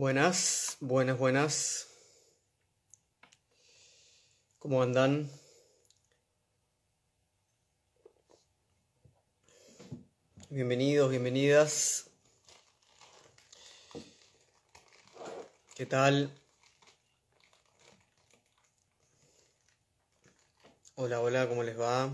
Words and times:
Buenas, 0.00 0.78
buenas, 0.80 1.18
buenas. 1.18 1.88
¿Cómo 4.58 4.82
andan? 4.82 5.30
Bienvenidos, 10.48 11.10
bienvenidas. 11.10 12.08
¿Qué 15.74 15.84
tal? 15.84 16.30
Hola, 20.94 21.20
hola, 21.20 21.46
¿cómo 21.46 21.62
les 21.62 21.78
va? 21.78 22.10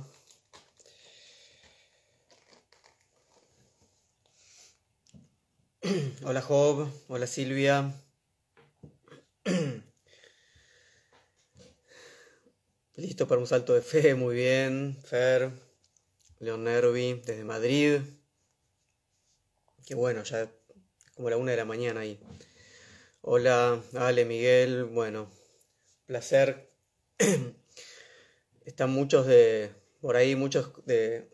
Hola 6.24 6.42
Job, 6.42 6.88
hola 7.08 7.26
Silvia. 7.26 7.92
Listo 12.96 13.28
para 13.28 13.40
un 13.40 13.46
salto 13.46 13.72
de 13.74 13.82
fe, 13.82 14.14
muy 14.16 14.34
bien. 14.34 14.96
Fer, 15.04 15.52
Leon 16.40 16.64
Nervi, 16.64 17.22
desde 17.24 17.45
Madrid. 17.45 18.00
Qué 19.86 19.95
bueno, 19.95 20.24
ya 20.24 20.50
como 21.14 21.30
la 21.30 21.36
una 21.36 21.52
de 21.52 21.56
la 21.59 21.64
mañana 21.64 22.00
ahí. 22.00 22.18
Hola, 23.20 23.80
Ale, 23.95 24.24
Miguel, 24.24 24.84
bueno, 24.84 25.30
placer. 26.06 26.68
Están 28.64 28.90
muchos 28.90 29.26
de, 29.26 29.70
por 30.01 30.16
ahí, 30.16 30.34
muchos 30.34 30.84
de, 30.84 31.29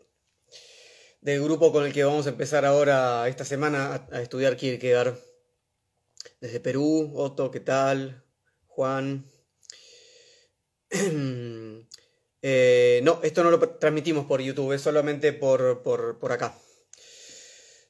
del 1.23 1.41
grupo 1.41 1.71
con 1.71 1.85
el 1.85 1.93
que 1.93 2.03
vamos 2.03 2.27
a 2.27 2.31
empezar 2.31 2.65
ahora 2.65 3.29
esta 3.29 3.45
semana 3.45 4.05
a, 4.11 4.21
estudiar 4.21 4.57
Kierkegaard. 4.57 5.17
Desde 6.41 6.59
Perú, 6.59 7.13
Otto, 7.15 7.49
¿qué 7.49 7.61
tal? 7.61 8.23
Juan. 8.67 9.25
Eh, 12.45 12.99
no, 13.05 13.21
esto 13.23 13.41
no 13.41 13.51
lo 13.51 13.57
transmitimos 13.57 14.25
por 14.25 14.41
YouTube, 14.41 14.73
es 14.73 14.81
solamente 14.81 15.31
por, 15.31 15.81
por, 15.81 16.29
acá. 16.33 16.53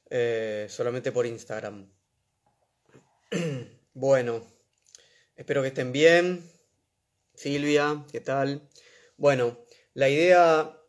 Eh, 0.08 0.68
solamente 0.70 1.10
por 1.10 1.26
Instagram. 1.26 1.92
bueno, 3.94 4.46
espero 5.34 5.60
que 5.60 5.68
estén 5.68 5.90
bien. 5.90 6.48
Silvia, 7.34 8.04
¿qué 8.12 8.20
tal? 8.20 8.68
Bueno, 9.16 9.58
la 9.92 10.08
idea 10.08 10.80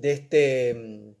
de 0.00 0.12
este, 0.12 1.16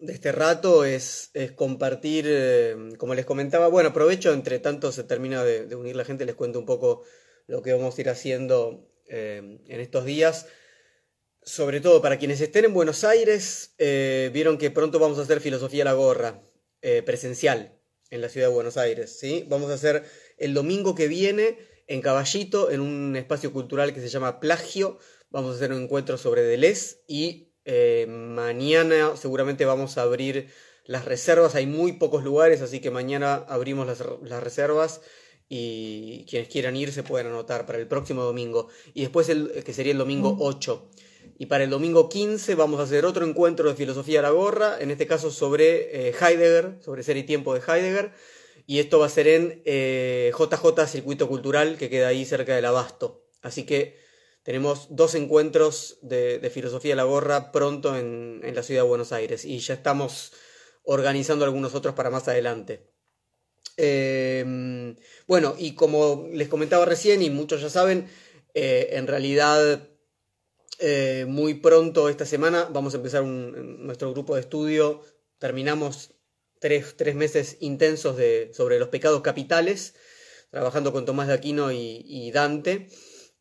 de 0.00 0.12
este 0.12 0.32
rato 0.32 0.84
es, 0.84 1.30
compartir, 1.54 2.26
eh, 2.28 2.76
como 2.98 3.14
les 3.14 3.24
comentaba, 3.24 3.68
bueno, 3.68 3.90
aprovecho, 3.90 4.32
entre 4.32 4.58
tanto 4.58 4.92
se 4.92 5.04
termina 5.04 5.44
de, 5.44 5.74
unir 5.74 5.96
la 5.96 6.04
gente, 6.04 6.24
les 6.24 6.34
cuento 6.34 6.58
un 6.58 6.66
poco 6.66 7.04
lo 7.46 7.62
que 7.62 7.72
vamos 7.72 7.96
a 7.96 8.00
ir 8.00 8.08
haciendo 8.08 8.88
eh, 9.06 9.60
en 9.66 9.80
estos 9.80 10.04
días. 10.04 10.46
Sobre 11.44 11.80
todo 11.80 12.00
para 12.02 12.18
quienes 12.18 12.40
estén 12.40 12.66
en 12.66 12.74
Buenos 12.74 13.02
Aires, 13.02 13.74
eh, 13.78 14.30
vieron 14.32 14.58
que 14.58 14.70
pronto 14.70 14.98
vamos 14.98 15.18
a 15.18 15.22
hacer 15.22 15.40
Filosofía 15.40 15.82
a 15.82 15.86
la 15.86 15.92
Gorra, 15.92 16.42
presencial, 17.06 17.78
en 18.10 18.20
la 18.20 18.28
ciudad 18.28 18.48
de 18.48 18.54
Buenos 18.54 18.76
Aires. 18.76 19.16
¿sí? 19.16 19.46
Vamos 19.48 19.70
a 19.70 19.74
hacer 19.74 20.04
el 20.36 20.52
domingo 20.52 20.96
que 20.96 21.06
viene 21.06 21.58
en 21.86 22.00
Caballito, 22.00 22.72
en 22.72 22.80
un 22.80 23.14
espacio 23.14 23.52
cultural 23.52 23.94
que 23.94 24.00
se 24.00 24.08
llama 24.08 24.40
Plagio. 24.40 24.98
Vamos 25.30 25.52
a 25.52 25.56
hacer 25.56 25.72
un 25.72 25.84
encuentro 25.84 26.18
sobre 26.18 26.42
Deleuze 26.42 27.04
y 27.06 27.51
eh, 27.64 28.06
mañana 28.08 29.16
seguramente 29.16 29.64
vamos 29.64 29.98
a 29.98 30.02
abrir 30.02 30.48
las 30.84 31.04
reservas, 31.04 31.54
hay 31.54 31.66
muy 31.66 31.92
pocos 31.92 32.24
lugares, 32.24 32.60
así 32.60 32.80
que 32.80 32.90
mañana 32.90 33.34
abrimos 33.48 33.86
las, 33.86 34.42
reservas 34.42 35.00
y 35.48 36.26
quienes 36.28 36.48
quieran 36.48 36.76
ir 36.76 36.92
se 36.92 37.02
pueden 37.02 37.28
anotar 37.28 37.66
para 37.66 37.78
el 37.78 37.86
próximo 37.86 38.24
domingo. 38.24 38.68
Y 38.94 39.02
después, 39.02 39.28
el, 39.28 39.62
que 39.64 39.72
sería 39.72 39.92
el 39.92 39.98
domingo 39.98 40.36
8. 40.40 40.90
Y 41.38 41.46
para 41.46 41.64
el 41.64 41.70
domingo 41.70 42.08
15 42.08 42.54
vamos 42.56 42.80
a 42.80 42.84
hacer 42.84 43.04
otro 43.04 43.24
encuentro 43.24 43.68
de 43.68 43.76
filosofía 43.76 44.20
a 44.20 44.22
la 44.22 44.30
gorra, 44.30 44.80
en 44.80 44.90
este 44.90 45.06
caso 45.06 45.30
sobre 45.30 46.08
eh, 46.08 46.14
Heidegger, 46.20 46.78
sobre 46.80 47.02
ser 47.04 47.16
y 47.16 47.22
tiempo 47.22 47.54
de 47.54 47.60
Heidegger. 47.60 48.12
Y 48.66 48.78
esto 48.80 48.98
va 48.98 49.06
a 49.06 49.10
ser 49.10 49.28
en 49.28 49.62
JJ 49.64 49.64
eh, 49.64 50.86
Circuito 50.86 51.28
Cultural, 51.28 51.76
que 51.78 51.90
queda 51.90 52.08
ahí 52.08 52.24
cerca 52.24 52.56
del 52.56 52.64
Abasto. 52.64 53.24
Así 53.42 53.64
que 53.64 54.01
tenemos 54.42 54.88
dos 54.90 55.14
encuentros 55.14 55.98
de, 56.02 56.50
filosofía 56.52 56.92
de 56.92 56.96
la 56.96 57.04
gorra 57.04 57.52
pronto 57.52 57.96
en, 57.96 58.40
la 58.54 58.62
ciudad 58.62 58.82
de 58.82 58.88
Buenos 58.88 59.12
Aires 59.12 59.44
y 59.44 59.58
ya 59.58 59.74
estamos 59.74 60.32
organizando 60.82 61.44
algunos 61.44 61.74
otros 61.74 61.94
para 61.94 62.10
más 62.10 62.26
adelante. 62.26 62.90
Em, 63.76 64.96
bueno, 65.26 65.54
y 65.56 65.74
como 65.74 66.28
les 66.32 66.48
comentaba 66.48 66.84
recién 66.84 67.22
y 67.22 67.30
muchos 67.30 67.62
ya 67.62 67.70
saben, 67.70 68.08
eh, 68.54 68.90
en 68.92 69.06
realidad 69.06 69.88
eh, 70.80 71.24
muy 71.28 71.54
pronto 71.54 72.08
esta 72.08 72.26
semana 72.26 72.68
vamos 72.70 72.94
a 72.94 72.96
empezar 72.96 73.24
nuestro 73.24 74.12
grupo 74.12 74.34
de 74.34 74.40
estudio. 74.40 75.02
Terminamos 75.38 76.14
tres, 76.58 77.14
meses 77.14 77.58
intensos 77.60 78.16
de, 78.16 78.50
sobre 78.52 78.80
los 78.80 78.88
pecados 78.88 79.22
capitales, 79.22 79.94
trabajando 80.50 80.92
con 80.92 81.04
Tomás 81.04 81.28
de 81.28 81.34
Aquino 81.34 81.70
y 81.70 82.30
Dante. 82.32 82.88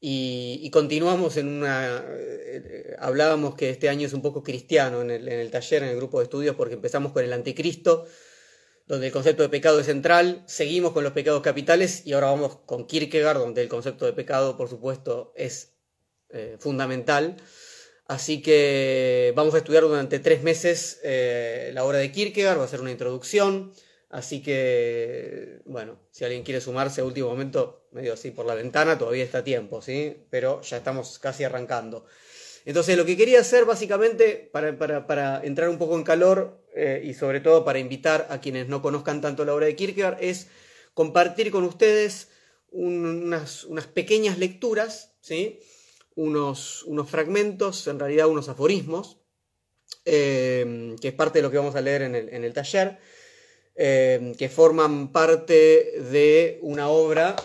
Y, 0.03 0.67
continuamos 0.71 1.37
en 1.37 1.47
una... 1.47 2.03
Eh, 2.07 2.95
hablábamos 2.97 3.53
que 3.53 3.69
este 3.69 3.87
año 3.87 4.07
es 4.07 4.13
un 4.13 4.23
poco 4.23 4.41
cristiano 4.41 5.01
en 5.01 5.11
el, 5.11 5.51
taller, 5.51 5.83
en 5.83 5.89
el 5.89 5.95
grupo 5.95 6.17
de 6.17 6.23
estudios, 6.23 6.55
porque 6.55 6.73
empezamos 6.73 7.11
con 7.11 7.23
el 7.23 7.31
anticristo, 7.31 8.07
donde 8.87 9.07
el 9.07 9.13
concepto 9.13 9.43
de 9.43 9.49
pecado 9.49 9.79
es 9.79 9.85
central, 9.85 10.43
seguimos 10.47 10.93
con 10.93 11.03
los 11.03 11.13
pecados 11.13 11.43
capitales 11.43 12.01
y 12.03 12.13
ahora 12.13 12.31
vamos 12.31 12.57
con 12.65 12.87
Kierkegaard, 12.87 13.37
donde 13.37 13.61
el 13.61 13.69
concepto 13.69 14.07
de 14.07 14.13
pecado, 14.13 14.57
por 14.57 14.69
supuesto, 14.69 15.33
es 15.35 15.75
eh, 16.29 16.57
fundamental. 16.59 17.37
Así 18.07 18.41
que 18.41 19.33
vamos 19.35 19.53
a 19.53 19.59
estudiar 19.59 19.83
durante 19.83 20.17
tres 20.17 20.41
meses 20.41 20.99
eh, 21.03 21.69
la 21.75 21.85
obra 21.85 21.99
de 21.99 22.11
Kierkegaard, 22.11 22.59
va 22.59 22.63
a 22.63 22.67
ser 22.67 22.81
una 22.81 22.91
introducción, 22.91 23.71
Así 24.11 24.43
que, 24.43 25.61
bueno, 25.65 25.97
si 26.11 26.25
alguien 26.25 26.43
quiere 26.43 26.59
sumarse 26.59 26.99
a 26.99 27.05
último 27.05 27.29
momento, 27.29 27.80
medio 27.91 28.13
así 28.13 28.31
por 28.31 28.45
la 28.45 28.55
ventana, 28.55 28.97
todavía 28.97 29.23
está 29.23 29.43
tiempo, 29.43 29.81
¿sí? 29.81 30.25
Pero 30.29 30.61
ya 30.61 30.77
estamos 30.77 31.19
casi 31.19 31.43
arrancando. 31.43 32.05
Entonces, 32.65 32.95
lo 32.97 33.05
que 33.05 33.17
quería 33.17 33.39
hacer 33.39 33.65
básicamente, 33.65 34.49
para, 34.51 35.41
entrar 35.43 35.69
un 35.69 35.77
poco 35.77 35.95
en 35.95 36.03
calor 36.03 36.63
eh, 36.73 37.01
y 37.03 37.13
sobre 37.13 37.39
todo 37.41 37.65
para 37.65 37.79
invitar 37.79 38.27
a 38.29 38.39
quienes 38.39 38.67
no 38.67 38.81
conozcan 38.81 39.19
tanto 39.19 39.45
la 39.45 39.53
obra 39.53 39.65
de 39.65 39.75
Kierkegaard, 39.75 40.23
es 40.23 40.47
compartir 40.93 41.51
con 41.51 41.63
ustedes 41.63 42.29
unas, 42.71 43.65
pequeñas 43.93 44.37
lecturas, 44.37 45.15
¿sí? 45.21 45.59
Unos, 46.15 46.83
unos, 46.83 47.09
fragmentos, 47.09 47.87
en 47.87 47.99
realidad 47.99 48.27
unos 48.27 48.47
aforismos, 48.47 49.17
eh, 50.05 50.95
que 51.01 51.09
es 51.09 51.13
parte 51.13 51.39
de 51.39 51.43
lo 51.43 51.51
que 51.51 51.57
vamos 51.57 51.75
a 51.75 51.81
leer 51.81 52.03
en 52.03 52.15
el, 52.15 52.29
en 52.29 52.43
el 52.43 52.53
taller 52.53 52.99
Em, 53.73 54.35
que 54.35 54.49
forman 54.49 55.13
parte 55.13 56.01
de 56.11 56.59
una 56.61 56.89
obra, 56.89 57.35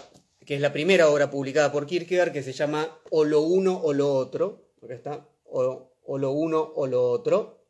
que 0.46 0.54
es 0.54 0.60
la 0.60 0.72
primera 0.72 1.10
obra 1.10 1.28
publicada 1.28 1.72
por 1.72 1.86
Kierkegaard, 1.86 2.32
que 2.32 2.42
se 2.42 2.52
llama 2.52 2.98
O 3.10 3.24
lo 3.24 3.40
uno 3.42 3.78
o 3.82 3.92
lo 3.92 4.14
otro. 4.14 4.70
está, 4.88 5.28
o, 5.44 5.90
lo 6.18 6.30
uno 6.30 6.72
o 6.76 6.86
lo 6.86 7.10
otro. 7.10 7.64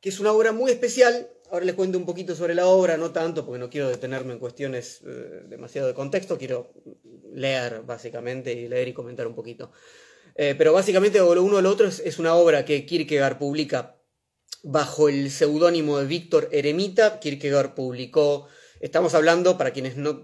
Que 0.00 0.10
es 0.10 0.20
una 0.20 0.32
obra 0.32 0.52
muy 0.52 0.70
especial. 0.70 1.28
Ahora 1.50 1.64
les 1.66 1.74
cuento 1.74 1.98
un 1.98 2.06
poquito 2.06 2.34
sobre 2.34 2.54
la 2.54 2.66
obra, 2.66 2.96
no 2.96 3.10
tanto 3.10 3.44
porque 3.44 3.58
no 3.58 3.68
quiero 3.68 3.88
detenerme 3.88 4.32
en 4.32 4.38
cuestiones 4.38 5.02
eh, 5.06 5.42
demasiado 5.46 5.88
de 5.88 5.94
contexto, 5.94 6.38
quiero 6.38 6.72
leer 7.32 7.82
básicamente 7.82 8.52
y 8.52 8.68
leer 8.68 8.88
y 8.88 8.92
comentar 8.92 9.26
un 9.26 9.34
poquito. 9.34 9.70
Eh, 10.36 10.54
pero 10.56 10.72
básicamente 10.72 11.20
o 11.20 11.34
lo 11.34 11.42
uno 11.42 11.58
o 11.58 11.60
lo 11.60 11.70
otro 11.70 11.86
es, 11.86 12.00
es 12.00 12.18
una 12.18 12.34
obra 12.34 12.64
que 12.64 12.86
Kierkegaard 12.86 13.38
publica 13.38 13.96
bajo 14.64 15.08
el 15.08 15.30
seudónimo 15.30 15.98
de 15.98 16.06
Víctor 16.06 16.48
Eremita. 16.50 17.20
Kierkegaard 17.20 17.74
publicó, 17.74 18.48
estamos 18.84 19.14
hablando, 19.14 19.56
para 19.56 19.72
quienes 19.72 19.96
no, 19.96 20.20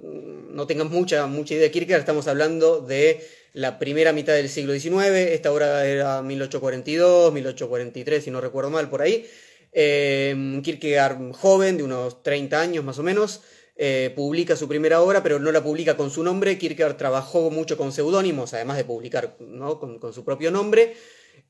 tengan 0.66 0.90
mucha, 0.90 1.26
mucha 1.26 1.54
idea 1.54 1.64
de 1.64 1.70
Kierkegaard, 1.70 2.00
estamos 2.00 2.28
hablando 2.28 2.82
de 2.82 3.26
la 3.54 3.78
primera 3.78 4.12
mitad 4.12 4.34
del 4.34 4.50
siglo 4.50 4.74
XIX, 4.74 5.06
esta 5.32 5.50
obra 5.50 5.86
era 5.86 6.20
1842, 6.20 7.32
1843, 7.32 8.22
si 8.22 8.30
no 8.30 8.40
recuerdo 8.42 8.68
mal, 8.68 8.90
por 8.90 9.00
ahí. 9.00 9.26
Eh, 9.72 10.60
Kierkegaard 10.62 11.32
joven, 11.32 11.78
de 11.78 11.84
unos 11.84 12.22
30 12.22 12.60
años 12.60 12.84
más 12.84 12.98
o 12.98 13.02
menos, 13.02 13.40
eh, 13.76 14.12
publica 14.14 14.54
su 14.56 14.68
primera 14.68 15.00
obra, 15.00 15.22
pero 15.22 15.38
no 15.38 15.50
la 15.52 15.62
publica 15.62 15.96
con 15.96 16.10
su 16.10 16.22
nombre. 16.22 16.58
Kierkegaard 16.58 16.98
trabajó 16.98 17.50
mucho 17.50 17.78
con 17.78 17.92
seudónimos, 17.92 18.52
además 18.52 18.76
de 18.76 18.84
publicar 18.84 19.38
con, 19.38 20.12
su 20.12 20.22
propio 20.22 20.50
nombre. 20.50 20.96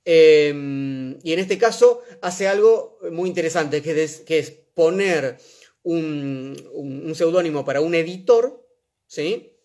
Em, 0.05 1.19
y 1.25 1.33
en 1.33 1.41
este 1.41 1.59
caso 1.59 2.03
hace 2.23 2.47
algo 2.47 3.01
muy 3.11 3.29
interesante, 3.29 3.83
que 3.83 4.01
es, 4.01 4.21
que 4.21 4.39
es 4.39 4.53
poner 4.75 5.39
un, 5.83 7.13
seudónimo 7.15 7.65
para 7.65 7.81
un 7.81 7.95
editor, 7.95 8.67
¿sí? 9.07 9.57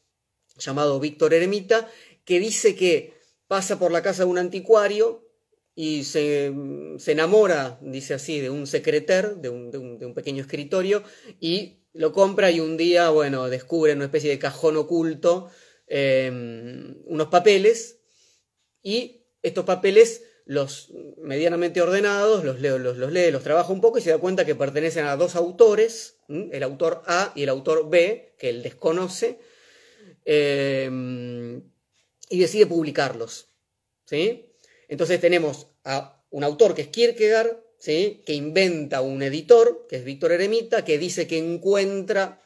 llamado 0.57 0.99
Víctor 0.99 1.33
Eremita, 1.33 1.89
que 2.23 2.39
dice 2.39 2.75
que 2.75 3.13
pasa 3.47 3.77
por 3.77 3.91
la 3.91 4.01
casa 4.01 4.23
de 4.23 4.29
un 4.29 4.37
anticuario 4.37 5.27
y 5.75 6.05
se, 6.05 6.53
enamora, 7.07 7.77
dice 7.81 8.13
así, 8.13 8.39
de 8.39 8.49
un 8.49 8.65
secreter, 8.65 9.35
de 9.37 9.49
un, 9.49 9.71
de 9.71 10.05
un, 10.05 10.13
pequeño 10.13 10.41
escritorio, 10.41 11.03
y 11.39 11.83
lo 11.93 12.13
compra 12.13 12.49
y 12.51 12.61
un 12.61 12.77
día, 12.77 13.09
bueno, 13.09 13.49
descubre 13.49 13.91
en 13.91 13.97
una 13.97 14.05
especie 14.05 14.29
de 14.29 14.39
cajón 14.39 14.77
oculto 14.77 15.49
em, 15.87 16.95
unos 17.05 17.27
papeles 17.27 17.99
y 18.81 19.25
estos 19.41 19.65
papeles 19.65 20.23
los 20.45 20.91
medianamente 21.17 21.81
ordenados, 21.81 22.43
los, 22.43 22.61
los, 22.61 22.97
los, 22.97 23.11
lee, 23.11 23.31
los 23.31 23.43
trabaja 23.43 23.73
un 23.73 23.81
poco 23.81 23.97
y 23.97 24.01
se 24.01 24.11
da 24.11 24.19
cuenta 24.19 24.45
que 24.45 24.53
pertenecen 24.55 25.05
a 25.05 25.15
dos 25.15 25.35
autores, 25.35 26.17
el 26.29 26.63
autor 26.63 27.01
A 27.07 27.33
y 27.35 27.43
el 27.43 27.49
autor 27.49 27.89
B, 27.89 28.35
que 28.37 28.49
él 28.49 28.61
desconoce, 28.61 29.39
em, 30.23 31.63
y 32.29 32.39
decide 32.39 32.67
publicarlos. 32.67 33.49
¿sí? 34.05 34.53
Entonces 34.87 35.19
tenemos 35.19 35.67
a 35.83 36.23
un 36.29 36.43
autor 36.43 36.75
que 36.75 36.83
es 36.83 36.87
Kierkegaard, 36.89 37.57
¿sí? 37.79 38.21
que 38.25 38.33
inventa 38.33 39.01
un 39.01 39.23
editor, 39.23 39.87
que 39.89 39.97
es 39.97 40.05
Víctor 40.05 40.31
Eremita, 40.31 40.85
que 40.85 40.99
dice 40.99 41.25
que 41.25 41.39
encuentra 41.39 42.41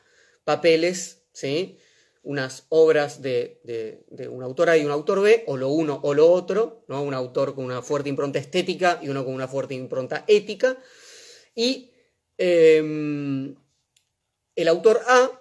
papeles, 0.46 1.24
¿sí? 1.34 1.78
Unas 2.24 2.66
obras 2.70 3.22
de, 3.22 3.60
un 4.30 4.44
autor 4.44 4.70
A 4.70 4.78
y 4.78 4.86
un 4.86 4.92
autor 4.92 5.22
B, 5.22 5.44
o 5.48 5.58
lo 5.58 5.70
uno 5.70 6.00
o 6.04 6.14
lo 6.14 6.30
otro, 6.32 6.84
¿no? 6.88 7.02
un 7.02 7.14
autor 7.14 7.56
con 7.56 7.66
una 7.66 7.82
fuerte 7.82 8.10
impronta 8.10 8.40
estética 8.40 9.00
y 9.02 9.10
uno 9.10 9.24
con 9.24 9.34
una 9.34 9.48
fuerte 9.48 9.74
impronta 9.74 10.26
ética. 10.28 10.78
Y 11.56 11.92
em, 12.38 13.56
el 14.56 14.68
autor 14.68 15.02
A 15.08 15.40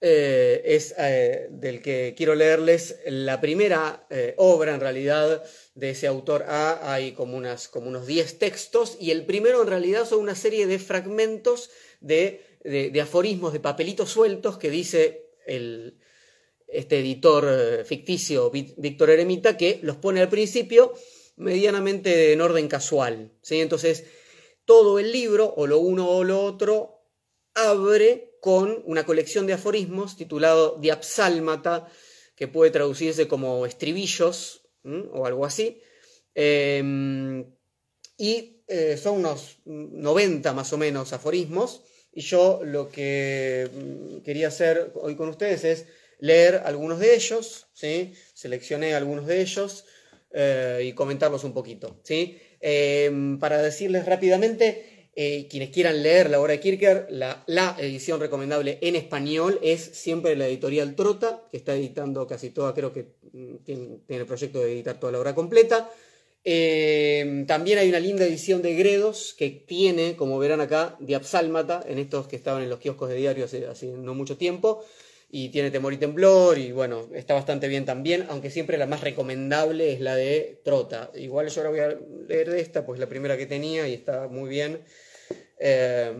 eh, 0.00 0.62
es 0.64 0.94
eh, 0.98 1.46
del 1.50 1.80
que 1.80 2.14
quiero 2.16 2.34
leerles 2.34 2.96
la 3.06 3.40
primera 3.40 4.04
eh, 4.10 4.34
obra, 4.36 4.74
en 4.74 4.80
realidad, 4.80 5.44
de 5.76 5.90
ese 5.90 6.08
autor 6.08 6.44
A. 6.48 6.92
Hay 6.92 7.12
como, 7.12 7.36
unas, 7.36 7.68
como 7.68 7.88
unos 7.88 8.08
10 8.08 8.38
textos, 8.38 8.96
y 9.00 9.12
el 9.12 9.24
primero, 9.24 9.62
en 9.62 9.68
realidad, 9.68 10.04
son 10.04 10.18
una 10.18 10.34
serie 10.34 10.66
de 10.66 10.80
fragmentos 10.80 11.70
de, 12.00 12.40
de 12.64 13.00
aforismos, 13.00 13.52
de 13.52 13.60
papelitos 13.60 14.10
sueltos 14.10 14.58
que 14.58 14.70
dice 14.70 15.31
el, 15.46 15.98
este 16.66 17.00
editor 17.00 17.84
ficticio, 17.84 18.50
Víctor 18.50 19.10
Eremita, 19.10 19.56
que 19.56 19.80
los 19.82 19.96
pone 19.96 20.20
al 20.20 20.28
principio 20.28 20.92
medianamente 21.36 22.32
en 22.32 22.40
orden 22.40 22.68
casual. 22.68 23.32
¿sí? 23.42 23.60
Entonces, 23.60 24.04
todo 24.64 24.98
el 24.98 25.12
libro, 25.12 25.52
o 25.56 25.66
lo 25.66 25.78
uno 25.78 26.08
o 26.08 26.24
lo 26.24 26.42
otro, 26.42 27.02
abre 27.54 28.36
con 28.40 28.82
una 28.86 29.04
colección 29.04 29.46
de 29.46 29.52
aforismos 29.54 30.16
titulado 30.16 30.78
Diapsálmata, 30.80 31.88
que 32.34 32.48
puede 32.48 32.70
traducirse 32.70 33.28
como 33.28 33.66
estribillos 33.66 34.62
o 35.12 35.26
algo 35.26 35.44
así. 35.44 35.80
Em, 36.34 37.54
y 38.16 38.62
eh, 38.66 38.96
son 38.96 39.18
unos 39.18 39.58
90 39.64 40.52
más 40.54 40.72
o 40.72 40.78
menos 40.78 41.12
aforismos. 41.12 41.82
Y 42.12 42.20
yo 42.20 42.60
lo 42.64 42.90
que 42.90 43.68
mm, 43.72 44.18
quería 44.22 44.48
hacer 44.48 44.92
hoy 44.94 45.16
con 45.16 45.28
ustedes 45.28 45.64
es 45.64 45.86
leer 46.18 46.62
algunos 46.64 47.00
de 47.00 47.14
ellos, 47.14 47.66
¿sí? 47.72 48.14
seleccioné 48.34 48.94
algunos 48.94 49.26
de 49.26 49.40
ellos 49.40 49.84
eh, 50.32 50.82
y 50.84 50.92
comentarlos 50.92 51.44
un 51.44 51.52
poquito. 51.52 52.00
¿sí? 52.04 52.38
Em, 52.60 53.38
para 53.38 53.60
decirles 53.60 54.06
rápidamente, 54.06 55.10
eh, 55.14 55.46
quienes 55.50 55.70
quieran 55.70 56.02
leer 56.02 56.30
la 56.30 56.40
obra 56.40 56.52
de 56.52 56.60
Kierkegaard, 56.60 57.10
la, 57.10 57.76
edición 57.78 58.18
recomendable 58.18 58.78
en 58.80 58.96
español 58.96 59.58
es 59.62 59.82
siempre 59.82 60.36
la 60.36 60.46
editorial 60.46 60.94
Trota, 60.94 61.42
que 61.50 61.58
está 61.58 61.74
editando 61.74 62.26
casi 62.26 62.50
toda, 62.50 62.72
creo 62.72 62.92
que 62.92 63.08
mm, 63.32 63.56
tiene, 63.64 64.00
el 64.08 64.26
proyecto 64.26 64.60
de 64.60 64.72
editar 64.72 64.98
toda 64.98 65.12
la 65.12 65.18
obra 65.18 65.34
completa. 65.34 65.90
Eh, 66.44 67.44
también 67.46 67.78
hay 67.78 67.88
una 67.88 68.00
linda 68.00 68.24
edición 68.24 68.62
de 68.62 68.74
Gredos 68.74 69.34
que 69.38 69.50
tiene, 69.50 70.16
como 70.16 70.38
verán 70.38 70.60
acá, 70.60 70.96
Diapsálmata, 71.00 71.84
en 71.86 71.98
estos 71.98 72.26
que 72.26 72.36
estaban 72.36 72.62
en 72.62 72.68
los 72.68 72.80
kioscos 72.80 73.08
de 73.08 73.16
diario 73.16 73.44
hace, 73.44 73.86
no 73.86 74.14
mucho 74.14 74.36
tiempo 74.36 74.84
y 75.30 75.48
tiene 75.48 75.70
temor 75.70 75.94
y 75.94 75.96
temblor 75.96 76.58
y 76.58 76.72
bueno, 76.72 77.08
está 77.14 77.32
bastante 77.32 77.66
bien 77.68 77.86
también, 77.86 78.26
aunque 78.28 78.50
siempre 78.50 78.76
la 78.76 78.86
más 78.86 79.00
recomendable 79.00 79.92
es 79.92 80.00
la 80.00 80.14
de 80.14 80.60
Trota. 80.64 81.10
Igual 81.14 81.48
yo 81.48 81.60
ahora 81.62 81.70
voy 81.70 81.80
a 81.80 81.98
leer 82.28 82.50
de 82.50 82.60
esta, 82.60 82.84
pues 82.84 83.00
la 83.00 83.08
primera 83.08 83.36
que 83.38 83.46
tenía 83.46 83.88
y 83.88 83.94
está 83.94 84.28
muy 84.28 84.50
bien. 84.50 84.84
Eh, 85.58 86.12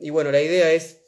y 0.00 0.10
bueno, 0.10 0.30
la 0.30 0.40
idea 0.40 0.72
es 0.72 1.00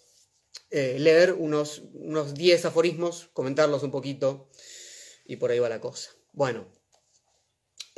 eh, 0.71 0.97
leer 0.99 1.33
unos, 1.33 1.85
unos 1.95 2.35
10 2.35 2.67
aforismos, 2.67 3.31
comentarlos 3.33 3.83
un 3.83 3.93
poquito 3.93 4.51
y 5.25 5.37
por 5.37 5.51
ahí 5.51 5.59
va 5.59 5.71
la 5.71 5.81
cosa. 5.81 6.11
Bueno, 6.33 6.67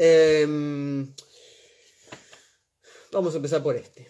em, 0.01 1.15
vamos 3.13 3.35
a 3.35 3.37
empezar 3.37 3.63
por 3.63 3.77
este. 3.77 4.09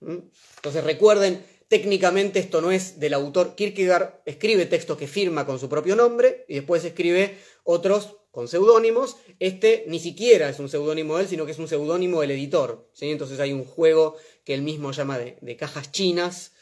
¿Mm? 0.00 0.18
Entonces 0.56 0.84
recuerden, 0.84 1.44
Técnicamente 1.70 2.40
esto 2.40 2.60
no 2.60 2.72
es 2.72 2.98
del 2.98 3.14
autor. 3.14 3.54
Kierkegaard 3.54 4.22
escribe 4.24 4.66
textos 4.66 4.98
que 4.98 5.06
firma 5.06 5.46
con 5.46 5.60
su 5.60 5.68
propio 5.68 5.94
nombre 5.94 6.44
y 6.48 6.56
después 6.56 6.84
escribe 6.84 7.38
otros 7.62 8.16
con 8.32 8.48
seudónimos. 8.48 9.18
Este 9.38 9.84
ni 9.86 10.00
siquiera 10.00 10.48
es 10.48 10.58
un 10.58 10.68
seudónimo 10.68 11.16
de 11.16 11.22
él, 11.22 11.28
sino 11.28 11.46
que 11.46 11.52
es 11.52 11.60
un 11.60 11.68
seudónimo 11.68 12.22
del 12.22 12.32
editor. 12.32 12.88
¿sí? 12.92 13.12
Entonces 13.12 13.38
hay 13.38 13.52
un 13.52 13.64
juego 13.64 14.16
que 14.42 14.54
él 14.54 14.62
mismo 14.62 14.90
llama 14.90 15.16
de, 15.16 15.56
cajas 15.56 15.92
chinas 15.92 16.54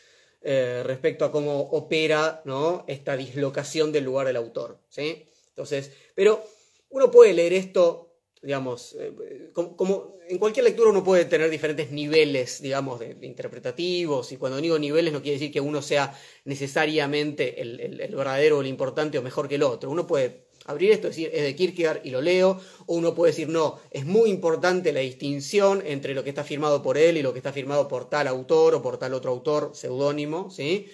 eh, 0.42 0.82
respecto 0.84 1.24
a 1.24 1.32
cómo 1.32 1.58
opera 1.58 2.42
¿no? 2.44 2.84
esta 2.86 3.16
dislocación 3.16 3.92
del 3.92 4.04
lugar 4.04 4.26
del 4.26 4.36
autor. 4.36 4.78
¿sí? 4.90 5.24
Entonces, 5.48 5.90
pero 6.14 6.44
uno 6.90 7.10
puede 7.10 7.32
leer 7.32 7.54
esto 7.54 8.07
digamos, 8.42 8.96
eh, 8.98 9.50
como, 9.52 10.18
en 10.28 10.38
cualquier 10.38 10.64
lectura 10.64 10.90
uno 10.90 11.02
puede 11.02 11.24
tener 11.24 11.50
diferentes 11.50 11.90
niveles, 11.90 12.62
digamos, 12.62 13.00
de, 13.00 13.16
interpretativos, 13.22 14.32
y 14.32 14.36
cuando 14.36 14.60
digo 14.60 14.78
niveles 14.78 15.12
no 15.12 15.22
quiere 15.22 15.38
decir 15.38 15.52
que 15.52 15.60
uno 15.60 15.82
sea 15.82 16.18
necesariamente 16.44 17.60
el, 17.60 18.14
verdadero 18.14 18.58
o 18.58 18.60
el 18.60 18.66
importante 18.66 19.18
o 19.18 19.22
mejor 19.22 19.48
que 19.48 19.56
el 19.56 19.62
otro. 19.62 19.90
Uno 19.90 20.06
puede 20.06 20.48
abrir 20.66 20.90
esto, 20.90 21.08
decir, 21.08 21.30
es 21.32 21.42
de 21.42 21.56
Kierkegaard 21.56 22.00
y 22.04 22.10
lo 22.10 22.20
leo, 22.20 22.60
o 22.86 22.94
uno 22.94 23.14
puede 23.14 23.32
decir, 23.32 23.48
no, 23.48 23.80
es 23.90 24.04
muy 24.04 24.30
importante 24.30 24.92
la 24.92 25.00
distinción 25.00 25.82
entre 25.86 26.14
lo 26.14 26.22
que 26.22 26.30
está 26.30 26.44
firmado 26.44 26.82
por 26.82 26.98
él 26.98 27.16
y 27.16 27.22
lo 27.22 27.32
que 27.32 27.38
está 27.38 27.52
firmado 27.52 27.88
por 27.88 28.08
tal 28.08 28.28
autor 28.28 28.74
o 28.74 28.82
por 28.82 28.98
tal 28.98 29.14
otro 29.14 29.30
autor 29.30 29.72
seudónimo, 29.74 30.50
¿sí? 30.50 30.88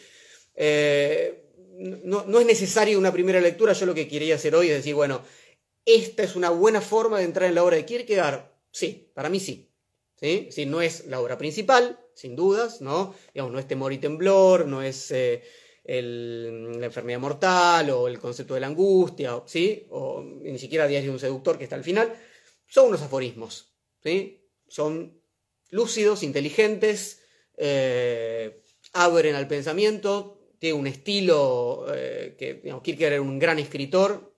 Eh, 0.55 1.41
no, 1.77 2.25
no 2.25 2.39
es 2.39 2.47
necesario 2.47 2.99
una 2.99 3.13
primera 3.13 3.41
lectura, 3.41 3.73
yo 3.73 3.87
lo 3.87 3.95
que 3.95 4.07
quería 4.07 4.37
hacer 4.37 4.55
hoy 4.55 4.69
es 4.69 4.77
decir, 4.77 4.95
bueno, 4.95 5.23
¿Esta 5.87 6.23
es 6.23 6.35
una 6.35 6.51
buena 6.51 6.81
forma 6.81 7.19
de 7.19 7.25
entrar 7.25 7.49
en 7.49 7.55
la 7.55 7.65
obra 7.65 7.77
de 7.77 7.85
Kierkegaard? 7.85 8.51
Sí, 8.71 9.11
para 9.15 9.29
mí 9.29 9.41
sí. 9.41 9.71
¿Sí? 10.17 10.65
no 10.67 10.81
es 10.81 11.07
la 11.07 11.21
obra 11.21 11.37
principal, 11.37 12.01
sin 12.15 12.35
dudas, 12.35 12.81
¿no? 12.81 13.15
Digamos, 13.35 13.53
no 13.53 13.59
es 13.59 13.69
temor 13.69 13.93
y 13.93 13.99
temblor, 13.99 14.67
no 14.67 14.81
es 14.81 15.11
eh, 15.11 15.43
la 15.85 16.87
enfermedad 16.87 17.19
mortal 17.19 17.91
o 17.91 18.09
el 18.09 18.19
concepto 18.19 18.55
de 18.55 18.61
la 18.61 18.69
angustia, 18.69 19.43
¿sí? 19.45 19.87
O 19.91 20.23
ni 20.23 20.59
siquiera 20.59 20.87
Diario 20.87 21.11
de 21.11 21.15
un 21.15 21.21
seductor 21.21 21.59
que 21.59 21.65
está 21.65 21.77
al 21.77 21.85
final. 21.85 22.15
Son 22.67 22.89
unos 22.89 23.03
aforismos, 23.03 23.75
¿sí? 24.03 24.49
Son 24.67 25.21
lúcidos, 25.71 26.23
inteligentes, 26.23 27.23
eh, 27.59 28.63
abren 28.95 29.35
al 29.35 29.47
pensamiento, 29.47 30.39
tiene 30.59 30.79
un 30.79 30.87
estilo 30.87 31.85
eh, 31.95 32.35
que, 32.39 32.55
digamos, 32.55 32.83
Kierkegaard 32.83 33.15
era 33.15 33.23
un 33.23 33.39
gran 33.39 33.59
escritor, 33.59 34.34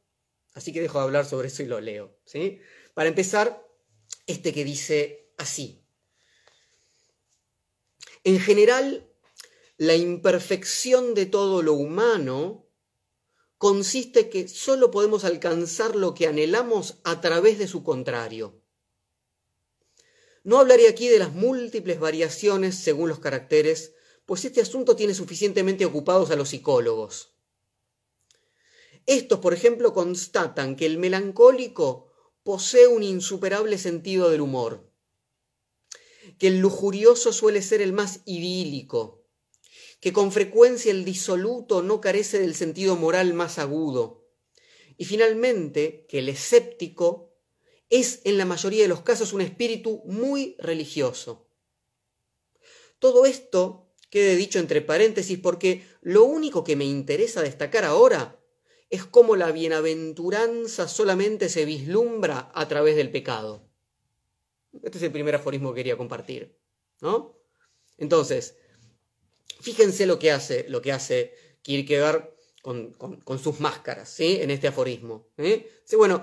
Así 0.56 0.72
que 0.72 0.80
dejo 0.80 0.98
de 0.98 1.04
hablar 1.04 1.26
sobre 1.26 1.48
eso 1.48 1.62
y 1.62 1.66
lo 1.66 1.82
leo. 1.82 2.18
¿sí? 2.24 2.60
Para 2.94 3.10
empezar, 3.10 3.62
este 4.26 4.54
que 4.54 4.64
dice 4.64 5.30
así. 5.36 5.84
En 8.24 8.40
general, 8.40 9.06
la 9.76 9.94
imperfección 9.94 11.12
de 11.12 11.26
todo 11.26 11.60
lo 11.60 11.74
humano 11.74 12.70
consiste 13.58 14.30
que 14.30 14.48
solo 14.48 14.90
podemos 14.90 15.24
alcanzar 15.24 15.94
lo 15.94 16.14
que 16.14 16.26
anhelamos 16.26 17.00
a 17.04 17.20
través 17.20 17.58
de 17.58 17.68
su 17.68 17.84
contrario. 17.84 18.62
No 20.42 20.58
hablaré 20.58 20.88
aquí 20.88 21.08
de 21.08 21.18
las 21.18 21.34
múltiples 21.34 22.00
variaciones 22.00 22.76
según 22.76 23.10
los 23.10 23.18
caracteres, 23.18 23.92
pues 24.24 24.46
este 24.46 24.62
asunto 24.62 24.96
tiene 24.96 25.12
suficientemente 25.12 25.84
ocupados 25.84 26.30
a 26.30 26.36
los 26.36 26.48
psicólogos. 26.48 27.35
Estos, 29.06 29.38
por 29.38 29.54
ejemplo, 29.54 29.92
constatan 29.92 30.74
que 30.74 30.84
el 30.84 30.98
melancólico 30.98 32.12
posee 32.42 32.88
un 32.88 33.02
insuperable 33.02 33.78
sentido 33.78 34.30
del 34.30 34.40
humor, 34.40 34.92
que 36.38 36.48
el 36.48 36.58
lujurioso 36.58 37.32
suele 37.32 37.62
ser 37.62 37.80
el 37.80 37.92
más 37.92 38.20
idílico, 38.24 39.24
que 40.00 40.12
con 40.12 40.32
frecuencia 40.32 40.90
el 40.90 41.04
disoluto 41.04 41.82
no 41.82 42.00
carece 42.00 42.40
del 42.40 42.54
sentido 42.54 42.96
moral 42.96 43.32
más 43.32 43.58
agudo, 43.58 44.28
y 44.96 45.04
finalmente 45.04 46.06
que 46.08 46.18
el 46.18 46.28
escéptico 46.28 47.32
es 47.90 48.20
en 48.24 48.38
la 48.38 48.44
mayoría 48.44 48.82
de 48.82 48.88
los 48.88 49.02
casos 49.02 49.32
un 49.32 49.40
espíritu 49.40 50.02
muy 50.04 50.56
religioso. 50.58 51.48
Todo 52.98 53.26
esto 53.26 53.92
quede 54.10 54.34
dicho 54.34 54.58
entre 54.58 54.80
paréntesis 54.80 55.38
porque 55.38 55.86
lo 56.00 56.24
único 56.24 56.64
que 56.64 56.76
me 56.76 56.84
interesa 56.84 57.42
destacar 57.42 57.84
ahora 57.84 58.35
es 58.90 59.04
como 59.04 59.36
la 59.36 59.50
bienaventuranza 59.52 60.88
solamente 60.88 61.48
se 61.48 61.64
vislumbra 61.64 62.50
a 62.54 62.68
través 62.68 62.96
del 62.96 63.10
pecado. 63.10 63.68
Este 64.82 64.98
es 64.98 65.04
el 65.04 65.12
primer 65.12 65.34
aforismo 65.34 65.72
que 65.72 65.80
quería 65.80 65.96
compartir. 65.96 66.56
¿no? 67.00 67.38
Entonces, 67.98 68.56
fíjense 69.60 70.06
lo 70.06 70.18
que 70.18 70.30
hace, 70.30 70.66
lo 70.68 70.82
que 70.82 70.92
hace 70.92 71.34
Kierkegaard 71.62 72.30
con, 72.62 73.38
sus 73.42 73.60
máscaras, 73.60 74.08
¿sí? 74.08 74.38
En 74.40 74.50
este 74.50 74.66
aforismo. 74.66 75.28
¿eh? 75.38 75.70
bueno, 75.96 76.20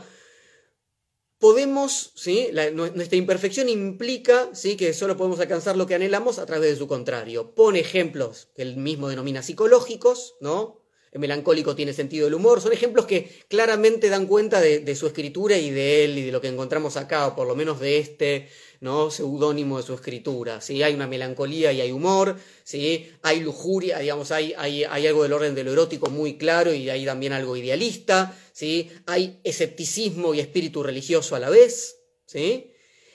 podemos, 1.37 2.11
¿sí? 2.15 2.49
nuestra 2.73 3.17
imperfección 3.17 3.69
implica 3.69 4.53
¿sí? 4.53 4.75
que 4.75 4.93
solo 4.93 5.15
podemos 5.15 5.39
alcanzar 5.39 5.77
lo 5.77 5.87
que 5.87 5.95
anhelamos 5.95 6.39
a 6.39 6.45
través 6.45 6.71
de 6.71 6.75
su 6.75 6.87
contrario. 6.87 7.55
Pone 7.55 7.79
ejemplos 7.79 8.49
que 8.55 8.61
él 8.61 8.75
mismo 8.75 9.07
denomina 9.07 9.41
psicológicos, 9.41 10.35
¿no? 10.41 10.82
El 11.13 11.19
melancólico 11.19 11.75
tiene 11.75 11.93
sentido 11.93 12.25
del 12.25 12.33
humor. 12.33 12.59
Son 12.59 12.73
ejemplos 12.73 13.05
que 13.05 13.29
claramente 13.47 14.09
dan 14.09 14.25
cuenta 14.25 14.59
de, 14.59 14.95
su 14.95 15.05
escritura 15.05 15.55
y 15.59 15.69
de 15.69 16.05
él 16.05 16.17
y 16.17 16.23
de 16.23 16.31
lo 16.31 16.41
que 16.41 16.47
encontramos 16.47 16.97
acá, 16.97 17.27
o 17.27 17.35
por 17.35 17.47
lo 17.47 17.55
menos 17.55 17.79
de 17.79 17.99
este 17.99 18.49
¿no? 18.81 19.11
seudónimo 19.11 19.77
de 19.77 19.83
su 19.83 19.93
escritura. 19.93 20.59
¿sí? 20.59 20.81
Hay 20.81 20.95
una 20.95 21.05
melancolía 21.05 21.71
y 21.71 21.81
hay 21.81 21.91
humor, 21.91 22.37
¿sí? 22.63 23.11
hay 23.21 23.41
lujuria, 23.41 23.99
digamos, 23.99 24.31
hay, 24.31 24.55
hay, 24.57 24.85
hay, 24.85 25.05
algo 25.05 25.21
del 25.21 25.33
orden 25.33 25.53
de 25.53 25.63
lo 25.63 25.73
erótico 25.73 26.09
muy 26.09 26.39
claro 26.39 26.73
y 26.73 26.89
hay 26.89 27.05
también 27.05 27.31
algo 27.33 27.55
idealista, 27.55 28.35
¿sí? 28.51 28.89
hay 29.05 29.39
escepticismo 29.43 30.33
y 30.33 30.39
espíritu 30.39 30.81
religioso 30.81 31.35
a 31.35 31.39
la 31.39 31.51
vez, 31.51 31.95
¿sí? 32.25 32.71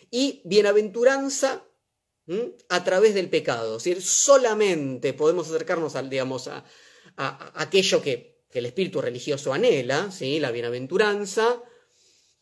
y 0.08 0.40
bienaventuranza 0.44 1.64
a 2.68 2.84
través 2.84 3.14
del 3.14 3.28
pecado. 3.28 3.74
Decir, 3.74 4.02
solamente 4.02 5.14
podemos 5.14 5.48
acercarnos 5.48 5.96
al, 5.96 6.08
digamos, 6.08 6.46
a, 6.46 6.64
a, 7.18 7.52
aquello 7.62 8.00
que, 8.00 8.38
el 8.50 8.66
espíritu 8.66 9.00
religioso 9.00 9.52
anhela, 9.52 10.10
¿sí? 10.10 10.40
la 10.40 10.50
bienaventuranza, 10.50 11.62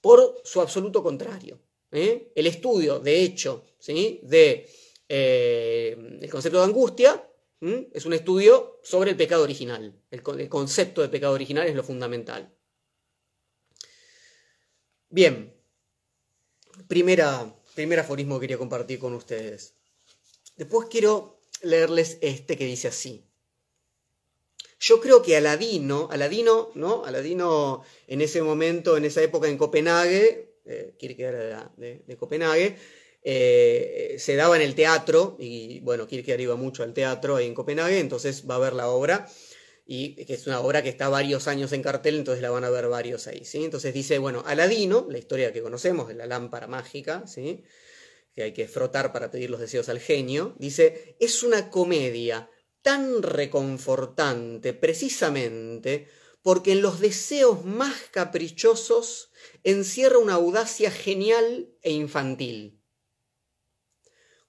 por 0.01 0.41
su 0.45 0.63
absoluto 0.63 1.03
contrario. 1.03 1.61
¿eh? 1.93 2.33
El 2.35 2.47
estudio, 2.47 3.01
de 3.01 3.23
hecho, 3.23 3.65
¿sí? 3.79 4.21
eh, 4.31 6.19
el 6.23 6.31
concepto 6.31 6.59
de 6.59 6.65
angustia 6.65 7.29
es 7.61 8.07
un 8.07 8.13
estudio 8.13 8.81
sobre 8.83 9.11
el 9.11 9.17
pecado 9.17 9.43
original. 9.43 9.93
El, 10.11 10.23
el, 10.39 10.49
concepto 10.49 11.03
de 11.03 11.09
pecado 11.09 11.35
original 11.35 11.67
es 11.67 11.75
lo 11.75 11.83
fundamental. 11.83 12.55
Bien, 15.11 15.55
primera, 16.89 17.55
primer 17.75 17.99
aforismo 17.99 18.37
que 18.37 18.45
quería 18.45 18.59
compartir 18.59 18.99
con 18.99 19.13
ustedes. 19.13 19.75
Después 20.57 20.89
quiero 20.89 21.41
leerles 21.63 22.19
este 22.21 22.57
que 22.57 22.65
dice 22.65 22.89
así. 22.89 23.26
Yo 24.79 25.01
creo 25.01 25.23
que 25.23 25.37
Aladino, 25.37 26.09
Aladino, 26.11 26.71
¿no? 26.75 27.05
Aladino 27.05 27.83
en 28.07 28.21
ese 28.21 28.43
momento, 28.43 28.97
en 28.97 29.05
esa 29.05 29.23
época 29.23 29.49
en 29.49 29.57
Copenhague, 29.57 30.55
eh, 30.67 30.95
Kierkegaard 30.99 31.77
de, 31.77 32.03
de 32.07 32.17
Copenhague, 32.17 32.77
eh, 33.23 34.17
se 34.19 34.37
daba 34.37 34.57
en 34.57 34.63
el 34.63 34.75
teatro, 34.75 35.37
y 35.41 35.81
bueno, 35.81 36.07
Kierkegaard 36.07 36.41
iba 36.41 36.57
mucho 36.57 36.83
al 36.83 36.95
teatro 36.95 37.37
ahí 37.37 37.47
en 37.47 37.55
Copenhague, 37.55 37.99
entonces 37.99 38.45
va 38.49 38.57
a 38.57 38.61
ver 38.61 38.75
la 38.75 38.89
obra, 38.89 39.29
y 39.87 40.25
que 40.25 40.35
es 40.35 40.47
una 40.47 40.61
obra 40.61 40.83
que 40.83 40.89
está 40.89 41.09
varios 41.09 41.49
años 41.49 41.73
en 41.73 41.83
cartel, 41.83 42.17
entonces 42.17 42.43
la 42.43 42.51
van 42.51 42.65
a 42.65 42.71
ver 42.71 42.89
varios 42.89 43.27
ahí, 43.27 43.45
¿sí? 43.45 43.65
Entonces 43.65 43.95
dice, 43.95 44.19
bueno, 44.19 44.43
Aladino, 44.47 45.07
la 45.09 45.19
historia 45.19 45.53
que 45.53 45.63
conocemos 45.63 46.09
de 46.09 46.15
la 46.15 46.27
lámpara 46.27 46.67
mágica, 46.67 47.27
¿sí? 47.27 47.65
que 48.37 48.43
hay 48.43 48.53
que 48.53 48.69
frotar 48.69 49.13
para 49.13 49.31
pedir 49.31 49.49
los 49.49 49.59
deseos 49.59 49.89
al 49.89 49.99
genio, 49.99 50.55
dice, 50.59 51.17
es 51.19 51.43
una 51.43 51.71
comedia 51.71 52.51
tan 52.87 53.25
reconfortante 53.25 54.73
precisamente 54.73 56.07
porque 56.41 56.71
en 56.71 56.83
los 56.83 57.01
deseos 57.01 57.65
más 57.65 57.97
caprichosos 58.13 59.33
encierra 59.65 60.19
una 60.19 60.35
audacia 60.35 60.93
genial 60.93 61.75
e 61.83 61.91
infantil. 61.91 62.81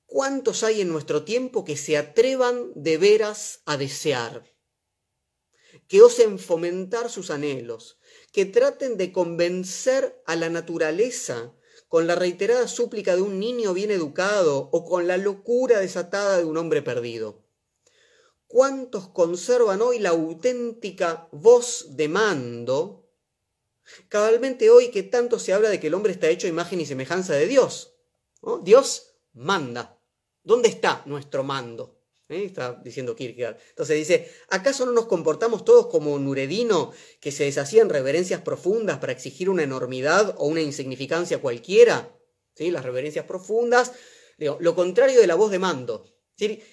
¿Cuántos 0.06 0.62
hay 0.62 0.82
en 0.82 0.90
nuestro 0.90 1.24
tiempo 1.24 1.66
que 1.66 1.78
se 1.78 1.98
atrevan 1.98 2.74
de 2.76 3.00
veras 3.00 3.64
a 3.66 3.76
desear? 3.76 4.46
Que 5.88 6.04
osen 6.04 6.38
fomentar 6.38 7.10
sus 7.10 7.32
anhelos, 7.32 7.98
que 8.32 8.46
traten 8.46 8.98
de 8.98 9.12
convencer 9.12 10.22
a 10.28 10.36
la 10.36 10.52
naturaleza 10.52 11.56
con 11.88 12.06
la 12.06 12.14
reiterada 12.14 12.68
súplica 12.68 13.16
de 13.16 13.24
un 13.24 13.40
niño 13.40 13.74
bien 13.74 13.90
educado 13.90 14.70
o 14.72 14.86
con 14.86 15.08
la 15.08 15.18
locura 15.18 15.80
desatada 15.80 16.38
de 16.38 16.46
un 16.46 16.58
hombre 16.58 16.84
perdido. 16.84 17.47
¿Cuántos 18.48 19.10
conservan 19.10 19.82
hoy 19.82 20.00
la 20.00 20.10
auténtica 20.10 21.28
voz 21.34 21.98
de 21.98 22.08
mando? 22.08 23.10
Cabalmente 24.08 24.70
hoy 24.70 24.90
que 24.90 25.04
tanto 25.04 25.38
se 25.38 25.54
habla 25.54 25.70
de 25.70 25.80
que 25.80 25.88
el 25.88 25.94
hombre 25.94 26.14
está 26.14 26.30
hecho 26.30 26.48
imagen 26.48 26.80
y 26.80 26.86
semejanza 26.86 27.34
de 27.34 27.48
Dios. 27.48 27.96
Dios 28.64 29.16
manda. 29.34 30.00
¿Dónde 30.44 30.70
está 30.70 31.04
nuestro 31.06 31.44
mando? 31.44 32.00
¿Eh? 32.30 32.46
Está 32.46 32.74
diciendo 32.84 33.16
Kierkegaard. 33.16 33.58
Entonces 33.70 33.98
dice, 33.98 34.32
¿acaso 34.50 34.86
no 34.86 34.94
nos 34.94 35.08
comportamos 35.08 35.66
todos 35.66 35.88
como 35.88 36.18
Nuredino 36.18 36.94
que 37.20 37.34
se 37.34 37.44
deshacían 37.44 37.90
reverencias 37.90 38.42
profundas 38.42 39.00
para 39.00 39.12
exigir 39.12 39.50
una 39.50 39.64
enormidad 39.64 40.36
o 40.38 40.48
una 40.48 40.62
insignificancia 40.62 41.42
cualquiera? 41.42 42.18
¿Sí? 42.56 42.72
Las 42.72 42.86
reverencias 42.86 43.26
profundas, 43.26 43.92
lo 44.38 44.76
contrario 44.76 45.20
de 45.20 45.28
la 45.28 45.36
voz 45.36 45.52
de 45.52 45.60
mando. 45.60 46.06
¿Sí? 46.38 46.64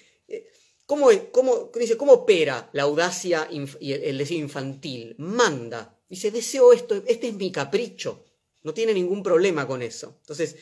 ¿Cómo, 0.85 1.09
cómo, 1.31 1.71
dice, 1.73 1.97
¿Cómo 1.97 2.13
opera 2.13 2.69
la 2.73 2.83
audacia 2.83 3.47
y 3.51 3.91
el 3.91 4.17
deseo 4.17 4.37
infantil? 4.37 5.15
Manda. 5.17 5.99
Dice, 6.07 6.29
deseo 6.29 6.73
esto, 6.73 7.01
este 7.07 7.29
es 7.29 7.33
mi 7.33 7.51
capricho. 7.51 8.23
No 8.61 8.73
tiene 8.73 8.93
ningún 8.93 9.23
problema 9.23 9.67
con 9.67 9.81
eso. 9.81 10.17
Entonces, 10.21 10.57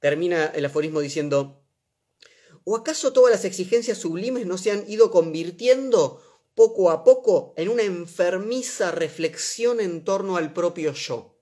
termina 0.00 0.46
el 0.46 0.64
aforismo 0.64 1.00
diciendo, 1.00 1.62
¿o 2.64 2.76
acaso 2.76 3.12
todas 3.12 3.30
las 3.30 3.44
exigencias 3.44 3.98
sublimes 3.98 4.46
no 4.46 4.58
se 4.58 4.72
han 4.72 4.90
ido 4.90 5.10
convirtiendo 5.10 6.20
poco 6.54 6.90
a 6.90 7.04
poco 7.04 7.54
en 7.56 7.68
una 7.68 7.82
enfermiza 7.82 8.90
reflexión 8.90 9.80
en 9.80 10.04
torno 10.04 10.36
al 10.36 10.52
propio 10.52 10.92
yo? 10.94 11.38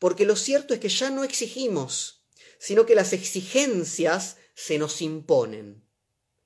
Porque 0.00 0.24
lo 0.24 0.34
cierto 0.34 0.74
es 0.74 0.80
que 0.80 0.88
ya 0.88 1.10
no 1.10 1.22
exigimos, 1.22 2.24
sino 2.58 2.84
que 2.84 2.96
las 2.96 3.12
exigencias 3.12 4.38
se 4.54 4.78
nos 4.78 5.00
imponen. 5.02 5.83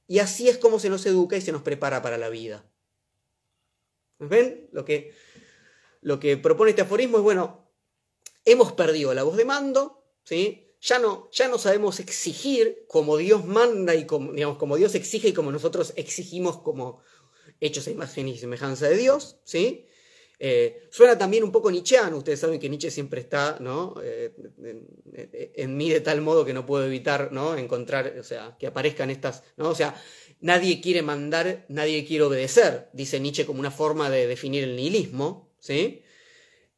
Y 0.09 0.19
así 0.21 0.49
es 0.49 0.57
como 0.57 0.81
se 0.81 0.89
nos 0.89 1.05
educa 1.07 1.37
y 1.37 1.43
se 1.43 1.53
nos 1.53 1.63
prepara 1.63 2.03
para 2.03 2.17
la 2.17 2.31
vida. 2.31 2.69
¿Ven? 4.19 4.69
Lo 4.73 4.85
que, 4.85 5.13
lo 6.01 6.19
que 6.19 6.39
propone 6.39 6.71
este 6.71 6.83
aforismo 6.83 7.19
es, 7.19 7.23
bueno, 7.23 7.71
hemos 8.45 8.73
perdido 8.73 9.13
la 9.13 9.23
voz 9.23 9.37
de 9.37 9.45
mando, 9.45 10.03
¿sí? 10.25 10.75
Ya 10.81 10.99
no, 10.99 11.29
ya 11.31 11.49
no 11.49 11.59
sabemos 11.59 12.01
exigir 12.01 12.87
como 12.89 13.19
Dios 13.19 13.45
manda 13.45 13.95
y 13.95 14.07
como, 14.07 14.33
digamos, 14.33 14.57
como 14.57 14.77
Dios 14.77 14.95
exige 14.95 15.29
y 15.29 15.33
como 15.35 15.53
nosotros 15.53 15.93
exigimos 15.97 16.63
como 16.63 17.03
hechos 17.61 17.87
a 17.87 17.91
imagen 17.91 18.29
y 18.29 18.39
semejanza 18.39 18.89
de 18.89 18.97
Dios, 18.97 19.41
¿sí? 19.45 19.89
Eh, 20.41 20.87
suena 20.91 21.19
también 21.19 21.43
un 21.43 21.51
poco 21.51 21.71
nietzscheano, 21.71 22.17
ustedes 22.17 22.39
saben 22.39 22.61
que 22.61 22.69
Nietzsche 22.69 22.93
siempre 22.93 23.21
está 23.21 23.57
¿no? 23.59 23.97
Eh, 24.01 24.33
en, 25.57 25.77
mí 25.77 25.91
de 25.91 26.01
tal 26.01 26.21
modo 26.21 26.45
que 26.45 26.55
no 26.55 26.65
puedo 26.65 26.87
evitar 26.87 27.33
¿no? 27.33 27.57
encontrar, 27.57 28.15
o 28.21 28.23
sea, 28.23 28.57
que 28.57 28.69
aparezcan 28.69 29.11
estas, 29.11 29.43
¿no? 29.57 29.69
o 29.69 29.75
sea, 29.75 30.01
nadie 30.41 30.81
quiere 30.81 31.03
mandar, 31.03 31.67
nadie 31.69 32.07
quiere 32.07 32.23
obedecer, 32.23 32.89
dice 32.93 33.19
Nietzsche 33.19 33.47
como 33.47 33.59
una 33.59 33.73
forma 33.73 34.11
de 34.11 34.29
definir 34.29 34.63
el 34.63 34.77
nihilismo, 34.77 35.51
¿sí? 35.59 36.03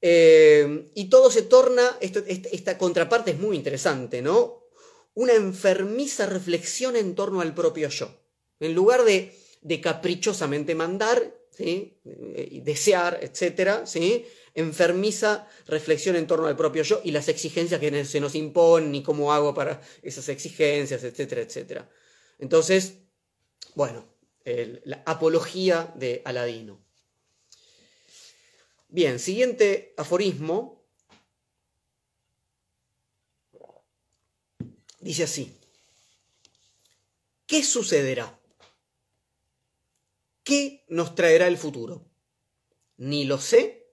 Eh, 0.03 0.91
y 0.95 1.11
todo 1.11 1.31
se 1.31 1.43
torna, 1.43 1.99
esta 2.01 2.79
contraparte 2.79 3.33
es 3.33 3.39
muy 3.39 3.57
interesante, 3.57 4.23
¿no? 4.23 4.65
Una 5.13 5.35
enfermiza 5.35 6.25
reflexión 6.25 6.97
en 6.97 7.15
torno 7.15 7.43
al 7.43 7.55
propio 7.55 7.89
yo. 7.91 8.11
En 8.61 8.75
lugar 8.75 9.05
de, 9.05 9.35
de 9.61 9.81
caprichosamente 9.83 10.75
mandar, 10.75 11.35
¿sí? 11.61 12.01
desear, 12.65 13.19
etcétera, 13.23 13.87
¿sí? 13.87 14.25
enfermiza 14.55 15.47
reflexión 15.67 16.17
en 16.17 16.27
torno 16.27 16.47
al 16.47 16.57
propio 16.57 16.83
yo 16.83 17.03
y 17.05 17.11
las 17.11 17.29
exigencias 17.29 17.79
que 17.79 18.05
se 18.05 18.21
nos 18.21 18.35
imponen 18.35 18.95
y 18.95 19.03
cómo 19.03 19.33
hago 19.33 19.53
para 19.53 19.83
esas 20.03 20.29
exigencias, 20.31 21.05
etcétera, 21.05 21.43
etcétera. 21.43 21.91
Entonces, 22.39 22.95
bueno, 23.75 24.07
la 24.85 25.03
apología 25.05 25.93
de 25.97 26.23
Aladino. 26.25 26.83
Bien, 28.89 29.19
siguiente 29.19 29.93
aforismo. 29.99 30.83
Dice 34.99 35.25
así. 35.25 35.57
¿Qué 37.47 37.63
sucederá? 37.63 38.40
¿Qué 40.51 40.85
nos 40.89 41.15
traerá 41.15 41.47
el 41.47 41.57
futuro? 41.57 42.11
Ni 42.97 43.23
lo 43.23 43.39
sé, 43.39 43.87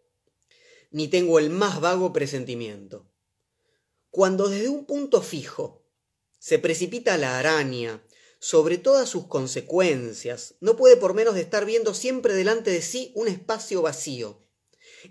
ni 0.89 1.07
tengo 1.07 1.37
el 1.37 1.51
más 1.51 1.79
vago 1.81 2.11
presentimiento. 2.13 3.07
Cuando 4.09 4.49
desde 4.49 4.67
un 4.67 4.87
punto 4.87 5.21
fijo 5.21 5.85
se 6.39 6.57
precipita 6.57 7.15
la 7.19 7.37
araña 7.37 8.03
sobre 8.39 8.79
todas 8.79 9.07
sus 9.07 9.27
consecuencias, 9.27 10.55
no 10.59 10.75
puede 10.75 10.97
por 10.97 11.13
menos 11.13 11.35
de 11.35 11.41
estar 11.41 11.63
viendo 11.63 11.93
siempre 11.93 12.33
delante 12.33 12.71
de 12.71 12.81
sí 12.81 13.11
un 13.13 13.27
espacio 13.27 13.83
vacío, 13.83 14.41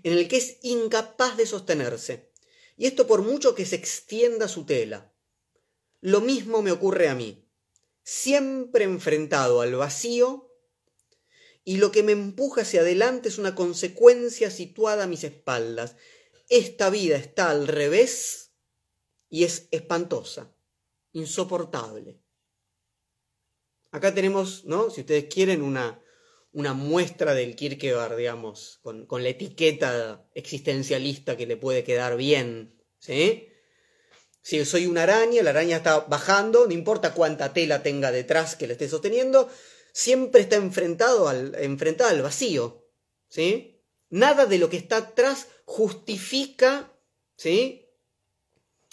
en 0.03 0.11
el 0.11 0.27
que 0.27 0.35
es 0.35 0.57
incapaz 0.63 1.37
de 1.37 1.45
sostenerse, 1.45 2.29
y 2.75 2.87
esto 2.87 3.07
por 3.07 3.21
mucho 3.21 3.55
que 3.55 3.65
se 3.65 3.77
extienda 3.77 4.49
su 4.49 4.65
tela, 4.65 5.13
lo 6.01 6.19
mismo 6.19 6.61
me 6.61 6.73
ocurre 6.73 7.07
a 7.07 7.15
mí, 7.15 7.49
siempre 8.03 8.83
enfrentado 8.83 9.61
al 9.61 9.75
vacío 9.75 10.46
y 11.67 11.79
lo 11.79 11.91
que 11.91 12.01
me 12.01 12.13
empuja 12.13 12.61
hacia 12.61 12.79
adelante 12.79 13.27
es 13.27 13.37
una 13.37 13.53
consecuencia 13.53 14.49
situada 14.49 15.03
a 15.03 15.07
mis 15.07 15.25
espaldas. 15.25 15.97
Esta 16.47 16.89
vida 16.89 17.17
está 17.17 17.49
al 17.49 17.67
revés 17.67 18.53
y 19.29 19.43
es 19.43 19.67
espantosa, 19.71 20.55
insoportable. 21.11 22.21
Acá 23.91 24.13
tenemos, 24.13 24.63
¿no? 24.63 24.89
Si 24.89 25.01
ustedes 25.01 25.25
quieren, 25.25 25.61
una, 25.61 26.01
una 26.53 26.71
muestra 26.71 27.33
del 27.33 27.57
Kierkegaard, 27.57 28.15
digamos, 28.15 28.79
con, 28.81 29.05
con, 29.05 29.21
la 29.21 29.27
etiqueta 29.27 30.25
existencialista 30.35 31.35
que 31.35 31.47
le 31.47 31.57
puede 31.57 31.83
quedar 31.83 32.15
bien, 32.15 32.81
¿sí? 32.97 33.49
Si 34.41 34.63
soy 34.63 34.85
una 34.85 35.03
araña, 35.03 35.43
la 35.43 35.49
araña 35.49 35.75
está 35.75 35.99
bajando, 35.99 36.65
no 36.65 36.71
importa 36.71 37.13
cuánta 37.13 37.51
tela 37.51 37.83
tenga 37.83 38.13
detrás 38.13 38.55
que 38.55 38.67
le 38.67 38.73
esté 38.73 38.87
sosteniendo, 38.87 39.49
siempre 39.97 40.41
está 40.41 40.57
enfrentado 40.57 41.27
al, 41.27 41.55
enfrentada 41.59 42.11
al 42.11 42.21
vacío, 42.21 42.87
¿sí? 43.27 43.81
Nada 44.11 44.45
de 44.45 44.59
lo 44.59 44.69
que 44.69 44.77
está 44.77 44.97
atrás 44.97 45.47
justifica, 45.65 46.93
¿sí? 47.35 47.89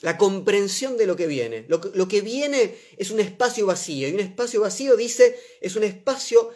La 0.01 0.17
comprensión 0.17 0.97
de 0.97 1.05
lo 1.05 1.15
que 1.15 1.27
viene. 1.27 1.67
Lo, 1.69 1.83
lo 1.93 2.09
que 2.09 2.23
viene 2.23 2.75
es 2.97 3.11
un 3.11 3.21
espacio 3.21 3.67
vacío, 3.67 4.09
y 4.09 4.15
un 4.15 4.21
espacio 4.21 4.63
vacío, 4.63 4.97
dice, 4.97 5.39
es 5.61 5.77
un 5.77 5.85
espacio 5.85 6.55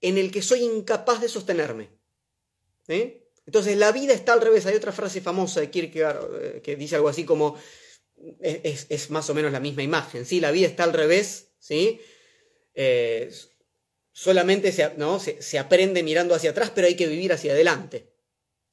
en 0.00 0.16
el 0.16 0.30
que 0.30 0.40
soy 0.40 0.62
incapaz 0.62 1.20
de 1.20 1.28
sostenerme. 1.28 1.90
Entonces 3.44 3.76
la 3.76 3.92
vida 3.92 4.14
está 4.14 4.32
al 4.32 4.40
revés. 4.40 4.64
Hay 4.64 4.76
otra 4.76 4.92
frase 4.92 5.20
famosa 5.20 5.60
de 5.60 5.70
Kierkegaard 5.70 6.28
eh, 6.40 6.62
que 6.62 6.74
dice 6.74 6.96
algo 6.96 7.10
así 7.10 7.24
como, 7.24 7.54
es, 8.40 8.86
es, 8.88 9.10
más 9.10 9.28
o 9.28 9.34
menos 9.34 9.52
la 9.52 9.60
misma 9.60 9.82
imagen, 9.82 10.24
¿sí? 10.24 10.40
La 10.40 10.52
vida 10.52 10.68
está 10.68 10.84
al 10.84 10.94
revés, 10.94 11.50
¿sí? 11.58 12.00
Eh, 12.74 13.30
solamente 14.20 14.70
se, 14.70 14.92
¿no? 14.98 15.18
Se, 15.18 15.40
se, 15.40 15.58
aprende 15.58 16.02
mirando 16.02 16.34
hacia 16.34 16.50
atrás, 16.50 16.70
pero 16.74 16.86
hay 16.86 16.94
que 16.94 17.06
vivir 17.06 17.32
hacia 17.32 17.52
adelante. 17.52 18.12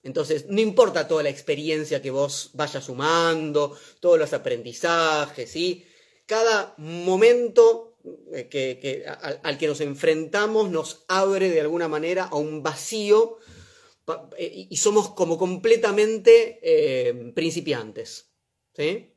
Entonces, 0.03 0.47
no 0.49 0.59
importa 0.59 1.07
toda 1.07 1.23
la 1.23 1.29
experiencia 1.29 2.01
que 2.01 2.11
vos 2.11 2.49
vayas 2.53 2.83
sumando, 2.83 3.77
todos 4.01 4.19
los 4.19 4.33
aprendizajes, 4.33 5.49
¿sí? 5.49 5.85
Cada 6.25 6.75
momento 6.77 7.97
eh, 8.33 8.49
que, 8.49 8.77
que, 8.81 9.05
al, 9.07 9.57
que 9.57 9.67
nos 9.67 9.79
enfrentamos 9.79 10.69
nos 10.69 11.05
abre 11.07 11.49
de 11.49 11.61
alguna 11.61 11.87
manera 11.87 12.25
a 12.25 12.35
un 12.35 12.61
vacío 12.61 13.37
eh, 14.37 14.67
y 14.69 14.75
somos 14.75 15.11
como 15.11 15.37
completamente 15.37 16.59
eh, 16.61 17.31
principiantes. 17.33 18.31
¿sí? 18.75 19.13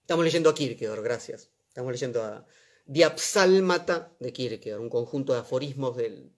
Estamos 0.00 0.24
leyendo 0.24 0.50
a 0.50 0.54
Kierkegaard, 0.56 1.02
gracias. 1.02 1.50
Estamos 1.68 1.92
leyendo 1.92 2.20
a 2.24 2.44
Diapsálmata 2.88 4.16
de 4.20 4.32
Kierkegaard, 4.32 4.80
un 4.80 4.88
conjunto 4.88 5.32
de 5.32 5.40
aforismos 5.40 5.96
del, 5.96 6.30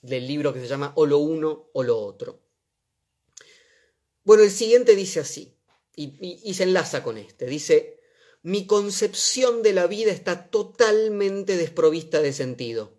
del 0.00 0.26
libro 0.26 0.54
que 0.54 0.60
se 0.60 0.66
llama 0.66 0.92
O 0.96 1.04
lo 1.04 1.18
uno 1.18 1.68
o 1.74 1.82
lo 1.82 1.98
otro. 1.98 2.40
Bueno, 4.24 4.42
el 4.42 4.50
siguiente 4.50 4.96
dice 4.96 5.20
así, 5.20 5.58
y, 5.94 6.04
y, 6.26 6.40
y, 6.42 6.54
se 6.54 6.62
enlaza 6.62 7.02
con 7.02 7.18
este. 7.18 7.46
Dice, 7.46 8.00
mi 8.42 8.66
concepción 8.66 9.62
de 9.62 9.74
la 9.74 9.86
vida 9.86 10.10
está 10.10 10.48
totalmente 10.48 11.58
desprovista 11.58 12.22
de 12.22 12.32
sentido. 12.32 12.98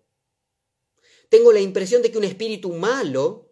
Tengo 1.29 1.51
la 1.53 1.59
impresión 1.59 2.03
de 2.03 2.11
que 2.11 2.19
un 2.19 2.23
espíritu 2.23 2.71
malo 2.73 3.49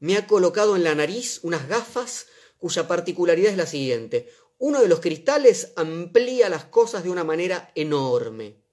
me 0.00 0.16
ha 0.16 0.26
colocado 0.26 0.74
en 0.74 0.82
la 0.82 0.96
nariz 0.96 1.38
unas 1.42 1.68
gafas 1.68 2.26
cuya 2.56 2.88
particularidad 2.88 3.52
es 3.52 3.56
la 3.56 3.66
siguiente. 3.66 4.28
Uno 4.58 4.80
de 4.80 4.88
los 4.88 4.98
cristales 4.98 5.72
amplía 5.76 6.48
las 6.48 6.64
cosas 6.64 7.04
de 7.04 7.10
una 7.10 7.22
manera 7.22 7.70
enorme 7.76 8.67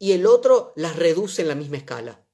y 0.00 0.12
el 0.12 0.26
otro 0.26 0.72
las 0.76 0.96
reduce 0.96 1.42
en 1.42 1.48
la 1.48 1.54
misma 1.54 1.76
escala. 1.76 2.26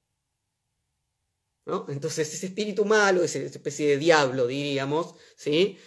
¿No? 1.65 1.85
Entonces 1.89 2.33
ese 2.33 2.45
espíritu 2.45 2.85
malo, 2.85 3.23
esa 3.23 3.39
especie 3.39 3.89
de 3.89 3.97
diablo, 3.97 4.47
diríamos, 4.47 5.15
¿sí? 5.35 5.77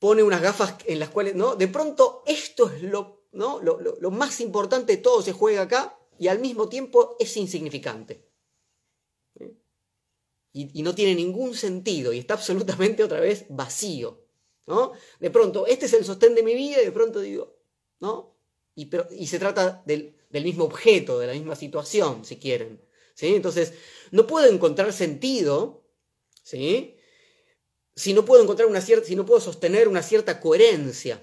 pone 0.00 0.24
unas 0.24 0.42
gafas 0.42 0.74
en 0.86 0.98
las 0.98 1.10
cuales, 1.10 1.36
¿no? 1.36 1.54
De 1.54 1.68
pronto 1.68 2.24
esto 2.26 2.68
es 2.68 2.82
lo, 2.82 3.28
¿no? 3.30 3.62
lo, 3.62 3.78
lo, 3.80 4.10
más 4.10 4.40
importante 4.40 4.96
de 4.96 5.02
todo 5.02 5.22
se 5.22 5.32
juega 5.32 5.62
acá 5.62 5.96
y 6.18 6.26
al 6.26 6.40
mismo 6.40 6.68
tiempo 6.68 7.16
es 7.20 7.36
insignificante. 7.36 8.28
Y, 10.52 10.80
y, 10.80 10.82
no 10.82 10.94
tiene 10.94 11.14
ningún 11.14 11.54
sentido 11.54 12.12
y 12.12 12.18
está 12.18 12.34
absolutamente 12.34 13.04
otra 13.04 13.20
vez 13.20 13.46
vacío. 13.50 14.26
¿no? 14.66 14.92
De 15.20 15.30
pronto, 15.30 15.66
este 15.66 15.86
es 15.86 15.92
el 15.92 16.04
sostén 16.04 16.34
de 16.34 16.42
mi 16.42 16.54
vida 16.54 16.82
y 16.82 16.86
de 16.86 16.92
pronto 16.92 17.20
digo, 17.20 17.56
¿no? 18.00 18.35
Y, 18.76 18.86
pero, 18.86 19.08
y 19.10 19.26
se 19.26 19.40
trata 19.40 19.82
del, 19.84 20.14
del, 20.30 20.44
mismo 20.44 20.64
objeto, 20.64 21.18
de 21.18 21.26
la 21.26 21.32
misma 21.32 21.56
situación, 21.56 22.24
si 22.24 22.36
quieren. 22.36 22.80
¿sí? 23.14 23.34
Entonces, 23.34 23.72
no 24.12 24.28
puedo 24.28 24.46
encontrar 24.46 24.92
sentido, 24.92 25.84
¿sí? 26.44 26.96
si 27.96 28.14
no 28.14 28.24
puedo 28.24 28.44
encontrar 28.44 28.68
una 28.68 28.80
cierta, 28.80 29.08
si 29.08 29.16
no 29.16 29.26
puedo 29.26 29.40
sostener 29.40 29.88
una 29.88 30.02
cierta 30.02 30.38
coherencia. 30.40 31.20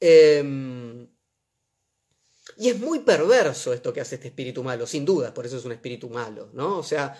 Eh, 0.00 1.08
y 2.56 2.68
es 2.68 2.78
muy 2.78 3.00
perverso 3.00 3.72
esto 3.72 3.92
que 3.92 4.00
hace 4.00 4.16
este 4.16 4.28
espíritu 4.28 4.62
malo, 4.62 4.86
sin 4.86 5.04
duda, 5.04 5.34
por 5.34 5.46
eso 5.46 5.56
es 5.56 5.64
un 5.64 5.72
espíritu 5.72 6.08
malo, 6.08 6.50
¿no? 6.52 6.78
O 6.78 6.82
sea, 6.82 7.18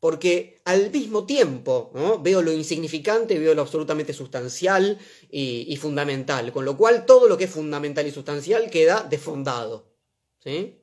porque 0.00 0.60
al 0.64 0.90
mismo 0.90 1.26
tiempo 1.26 1.90
veo 2.22 2.42
lo 2.42 2.52
insignificante, 2.52 3.38
veo 3.38 3.54
lo 3.54 3.62
absolutamente 3.62 4.12
sustancial 4.12 4.98
y, 5.30 5.66
y, 5.68 5.76
fundamental, 5.76 6.52
con 6.52 6.64
lo 6.64 6.76
cual 6.76 7.06
todo 7.06 7.28
lo 7.28 7.36
que 7.36 7.44
es 7.44 7.50
fundamental 7.50 8.06
y 8.06 8.10
sustancial 8.10 8.70
queda 8.70 9.06
desfondado. 9.08 9.92
¿sí? 10.38 10.80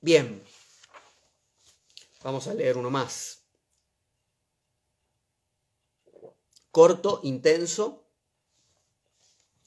Bien, 0.00 0.42
Vamos 2.26 2.48
a 2.48 2.54
leer 2.54 2.76
uno 2.76 2.90
más. 2.90 3.44
Corto, 6.72 7.20
intenso 7.22 8.04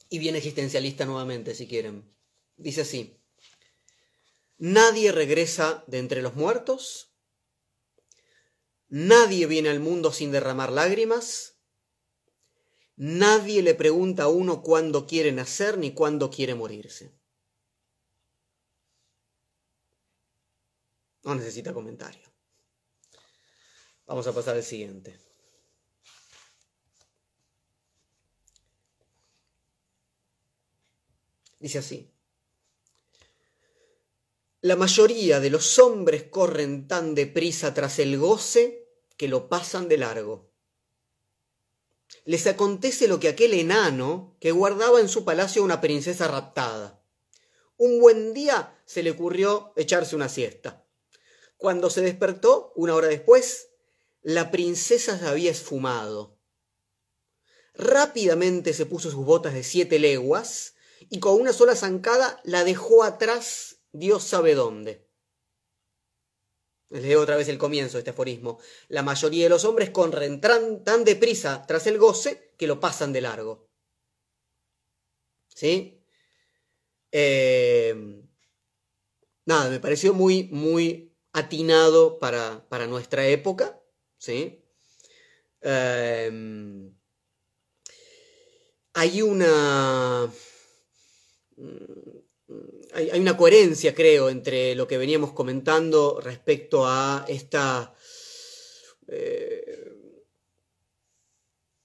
y 0.09 0.19
bien 0.19 0.35
existencialista 0.35 1.05
nuevamente, 1.05 1.55
si 1.55 1.67
quieren. 1.67 2.03
Dice 2.57 2.81
así. 2.81 3.18
Nadie 4.59 5.13
regresa 5.13 5.85
de 5.87 5.99
entre 5.99 6.21
los 6.21 6.35
muertos. 6.35 7.15
Nadie 8.89 9.45
viene 9.45 9.69
al 9.69 9.79
mundo 9.79 10.11
sin 10.11 10.33
derramar 10.33 10.69
lágrimas. 10.69 11.57
Nadie 12.97 13.63
le 13.63 13.73
pregunta 13.73 14.23
a 14.23 14.27
uno 14.27 14.61
cuándo 14.61 15.07
quiere 15.07 15.31
nacer 15.31 15.77
ni 15.77 15.93
cuándo 15.93 16.29
quiere 16.29 16.55
morirse. 16.55 17.17
No 21.23 21.35
necesita 21.35 21.73
comentario. 21.73 22.29
Vamos 24.07 24.27
a 24.27 24.33
pasar 24.33 24.57
al 24.57 24.63
siguiente. 24.63 25.17
Dice 31.59 31.77
así. 31.77 32.18
La 34.61 34.75
mayoría 34.75 35.39
de 35.39 35.49
los 35.49 35.79
hombres 35.79 36.23
corren 36.23 36.89
tan 36.89 37.15
deprisa 37.15 37.73
tras 37.73 37.97
el 37.97 38.17
goce 38.17 38.89
que 39.15 39.29
lo 39.29 39.47
pasan 39.47 39.87
de 39.87 39.97
largo. 39.97 40.51
Les 42.25 42.45
acontece 42.45 43.07
lo 43.07 43.21
que 43.21 43.29
aquel 43.29 43.53
enano 43.53 44.35
que 44.41 44.51
guardaba 44.51 44.99
en 44.99 45.07
su 45.07 45.23
palacio 45.23 45.63
una 45.63 45.79
princesa 45.79 46.27
raptada. 46.27 47.01
Un 47.77 48.01
buen 48.01 48.33
día 48.33 48.77
se 48.85 49.01
le 49.01 49.11
ocurrió 49.11 49.71
echarse 49.77 50.13
una 50.17 50.27
siesta. 50.27 50.85
Cuando 51.55 51.89
se 51.89 52.01
despertó, 52.01 52.73
una 52.75 52.95
hora 52.95 53.07
después, 53.07 53.69
la 54.21 54.51
princesa 54.51 55.17
se 55.17 55.25
había 55.25 55.51
esfumado. 55.51 56.37
Rápidamente 57.75 58.73
se 58.73 58.85
puso 58.85 59.09
sus 59.09 59.23
botas 59.23 59.53
de 59.53 59.63
siete 59.63 59.99
leguas 59.99 60.73
y 61.09 61.19
con 61.19 61.39
una 61.39 61.53
sola 61.53 61.77
zancada 61.77 62.41
la 62.43 62.65
dejó 62.65 63.05
atrás 63.05 63.78
Dios 63.91 64.23
sabe 64.23 64.55
dónde. 64.55 65.07
Les 66.89 67.03
leo 67.03 67.21
otra 67.21 67.35
vez 67.37 67.47
el 67.49 67.57
comienzo 67.57 67.97
de 67.97 67.99
este 67.99 68.11
aforismo. 68.11 68.59
La 68.87 69.03
mayoría 69.03 69.43
de 69.43 69.49
los 69.49 69.63
hombres 69.65 69.91
corren 69.91 70.41
tan, 70.41 71.03
deprisa 71.03 71.65
tras 71.67 71.85
el 71.87 71.99
goce 71.99 72.53
que 72.57 72.67
lo 72.67 72.79
pasan 72.79 73.13
de 73.13 73.21
largo. 73.21 73.69
¿Sí? 75.47 76.03
Eh, 77.11 78.23
nada, 79.45 79.69
me 79.69 79.79
pareció 79.79 80.13
muy, 80.13 80.45
muy 80.51 81.15
atinado 81.33 82.17
para, 82.17 82.67
para 82.69 82.87
nuestra 82.87 83.27
época. 83.27 83.79
¿sí? 84.17 84.65
Eh, 85.61 86.91
hay 88.93 89.21
una... 89.21 90.31
Hay, 92.93 93.09
hay, 93.11 93.19
una 93.19 93.37
coherencia, 93.37 93.93
creo, 93.93 94.29
entre 94.29 94.75
lo 94.75 94.87
que 94.87 94.97
veníamos 94.97 95.33
comentando 95.33 96.19
respecto 96.21 96.85
a 96.85 97.25
esta... 97.27 97.93
Eh, 99.07 99.93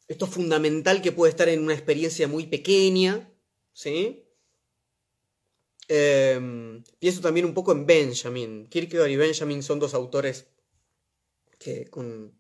esto 0.07 0.27
fundamental 0.27 1.01
que 1.01 1.13
puede 1.13 1.31
estar 1.31 1.49
en 1.49 1.63
una 1.63 1.75
experiencia 1.75 2.29
muy 2.29 2.47
pequeña, 2.47 3.31
¿sí? 3.73 4.25
Em, 5.89 6.83
pienso 6.99 7.21
también 7.21 7.47
un 7.47 7.55
poco 7.55 7.73
en 7.73 7.87
Benjamin. 7.87 8.67
Kierkegaard 8.69 9.11
y 9.11 9.17
Benjamin 9.17 9.63
son 9.63 9.79
dos 9.79 9.95
autores 9.95 10.47
que 11.59 11.87
con 11.89 12.33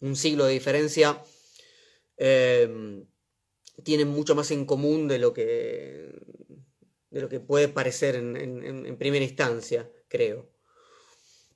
un 0.00 0.16
siglo 0.16 0.44
de 0.44 0.52
diferencia 0.52 1.22
em, 2.16 3.06
tienen 3.82 4.08
mucho 4.08 4.34
más 4.34 4.50
en 4.50 4.64
común 4.64 5.08
de 5.08 5.18
lo 5.18 5.32
que, 5.32 6.12
de 7.10 7.20
lo 7.20 7.28
que 7.28 7.40
puede 7.40 7.68
parecer 7.68 8.16
en 8.16 8.96
primera 8.98 9.24
instancia, 9.24 9.90
creo. 10.08 10.48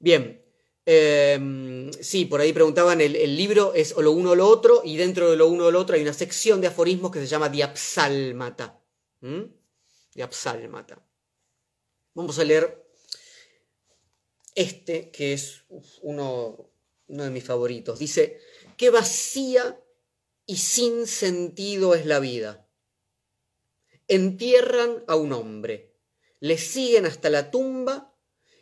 Bien, 0.02 0.44
em, 0.84 1.92
sí, 1.92 2.24
por 2.24 2.40
ahí 2.40 2.52
preguntaban, 2.52 3.00
el, 3.00 3.36
libro 3.36 3.72
es 3.72 3.92
o 3.92 4.02
lo 4.02 4.10
uno 4.10 4.30
o 4.30 4.34
lo 4.34 4.48
otro, 4.48 4.82
y 4.84 4.96
dentro 4.96 5.30
de 5.30 5.36
lo 5.36 5.46
uno 5.46 5.66
o 5.66 5.70
lo 5.70 5.78
otro 5.78 5.94
hay 5.94 6.02
una 6.02 6.12
sección 6.12 6.60
de 6.60 6.66
aforismos 6.66 7.12
que 7.12 7.20
se 7.20 7.28
llama 7.28 7.48
Diapsálmata. 7.48 8.80
Diapsálmata. 10.12 11.00
Vamos 12.14 12.36
a 12.40 12.44
leer 12.44 12.84
este, 14.56 15.12
que 15.12 15.34
es 15.34 15.62
uno, 16.00 16.68
uno 17.06 17.24
de 17.24 17.30
mis 17.30 17.44
favoritos. 17.44 18.00
Dice, 18.00 18.40
qué 18.76 18.90
vacía 18.90 19.80
y 20.46 20.56
sin 20.56 21.06
sentido 21.06 21.94
es 21.94 22.06
la 22.06 22.18
vida. 22.18 22.66
Entierran 24.14 25.04
a 25.06 25.16
un 25.16 25.32
hombre, 25.32 25.96
le 26.38 26.58
siguen 26.58 27.06
hasta 27.06 27.30
la 27.30 27.50
tumba 27.50 28.14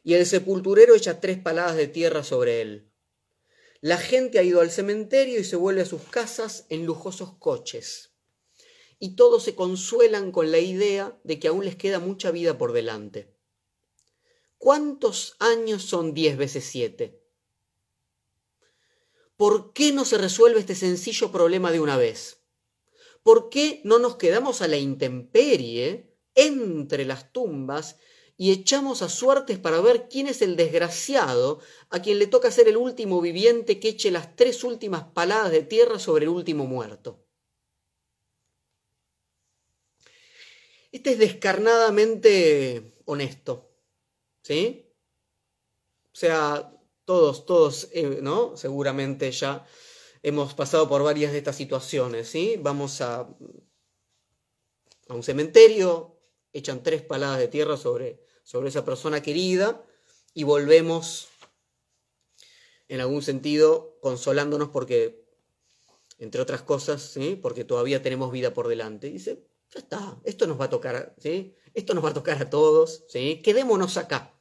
y 0.05 0.15
el 0.15 0.25
sepulturero 0.25 0.95
echa 0.95 1.19
tres 1.19 1.39
paladas 1.39 1.75
de 1.75 1.89
tierra 1.89 2.23
sobre 2.23 2.61
él. 2.61 2.93
La 3.81 3.99
gente 3.99 4.39
ha 4.39 4.45
ido 4.45 4.61
al 4.61 4.71
cementerio 4.71 5.41
y 5.41 5.45
se 5.45 5.57
vuelve 5.57 5.81
a 5.81 5.87
sus 5.87 6.03
casas 6.03 6.67
en 6.69 6.87
lujosos 6.87 7.37
coches. 7.41 8.13
Y 9.01 9.17
todos 9.17 9.43
se 9.43 9.57
consuelan 9.57 10.31
con 10.31 10.53
la 10.53 10.61
idea 10.61 11.19
de 11.25 11.41
que 11.41 11.49
aún 11.49 11.65
les 11.65 11.75
queda 11.75 11.99
mucha 11.99 12.31
vida 12.31 12.57
por 12.57 12.73
delante. 12.73 13.35
¿Cuántos 14.57 15.35
años 15.41 15.83
son 15.83 16.15
diez 16.15 16.37
veces 16.37 16.65
siete? 16.65 17.25
¿Por 19.37 19.73
qué 19.73 19.91
no 19.91 20.05
se 20.05 20.17
resuelve 20.17 20.61
este 20.61 20.77
sencillo 20.77 21.33
problema 21.33 21.73
de 21.73 21.81
una 21.81 21.97
vez? 21.97 22.40
¿Por 23.23 23.51
qué 23.51 23.81
no 23.85 23.99
nos 23.99 24.17
quedamos 24.17 24.63
a 24.63 24.69
la 24.69 24.77
intemperie 24.77 26.17
entre 26.35 27.05
las 27.05 27.33
tumbas 27.33 27.97
y 28.37 28.53
echamos 28.53 29.03
a 29.03 29.11
suertes 29.11 29.59
para 29.59 29.83
ver 29.83 30.09
quién 30.09 30.27
es 30.27 30.41
el 30.41 30.57
desgraciado 30.57 31.61
a 31.91 32.01
quien 32.01 32.19
le 32.19 32.27
toca 32.27 32.51
ser 32.51 32.69
el 32.69 32.79
último 32.79 33.21
viviente 33.21 33.79
que 33.79 33.91
eche 33.91 34.11
las 34.11 34.35
tres 34.35 34.65
últimas 34.65 35.05
paladas 35.13 35.53
de 35.53 35.63
tierra 35.63 35.99
sobre 35.99 36.25
el 36.25 36.31
último 36.31 36.65
muerto. 36.65 37.23
Este 40.91 41.13
es 41.13 41.19
descarnadamente 41.19 42.95
honesto, 43.05 43.71
¿sí? 44.43 44.91
O 46.13 46.17
sea, 46.17 46.73
todos, 47.05 47.45
todos, 47.45 47.89
eh, 47.93 48.21
¿no? 48.23 48.57
Seguramente 48.57 49.31
ya 49.31 49.67
hemos 50.23 50.55
pasado 50.55 50.89
por 50.89 51.03
varias 51.03 51.33
de 51.33 51.39
estas 51.39 51.57
situaciones, 51.57 52.29
¿sí? 52.29 52.57
Vamos 52.61 53.01
a, 53.01 53.21
a 55.09 55.15
un 55.15 55.23
cementerio, 55.23 56.17
echan 56.53 56.83
tres 56.83 57.03
paladas 57.03 57.39
de 57.39 57.49
tierra 57.49 57.77
sobre 57.77 58.21
sobre 58.51 58.69
esa 58.69 58.85
persona 58.85 59.23
querida 59.23 59.85
y 60.35 60.43
volvemos, 60.43 61.29
en 62.89 63.01
algún 63.01 63.23
sentido, 63.23 63.97
consolándonos 64.01 64.71
porque, 64.71 65.25
entre 66.19 66.41
otras 66.41 66.63
cosas, 66.63 67.01
¿sí? 67.01 67.39
porque 67.41 67.63
todavía 67.63 68.03
tenemos 68.03 68.33
vida 68.33 68.53
por 68.53 68.67
delante. 68.67 69.09
Dice, 69.09 69.47
ya 69.73 69.79
está, 69.79 70.21
esto 70.25 70.49
nos 70.49 70.61
va 70.61 70.65
a 70.65 70.71
tocar, 70.71 71.15
¿sí? 71.19 71.55
esto 71.75 71.95
nos 71.95 72.05
va 72.05 72.09
a 72.09 72.15
tocar 72.15 72.43
a 72.43 72.51
todos, 72.51 73.05
¿sí? 73.09 73.41
quedémonos 73.41 73.97
acá, 73.97 74.37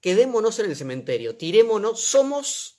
quedémonos 0.00 0.58
en 0.60 0.70
el 0.70 0.76
cementerio, 0.76 1.36
tirémonos, 1.36 2.00
somos, 2.00 2.77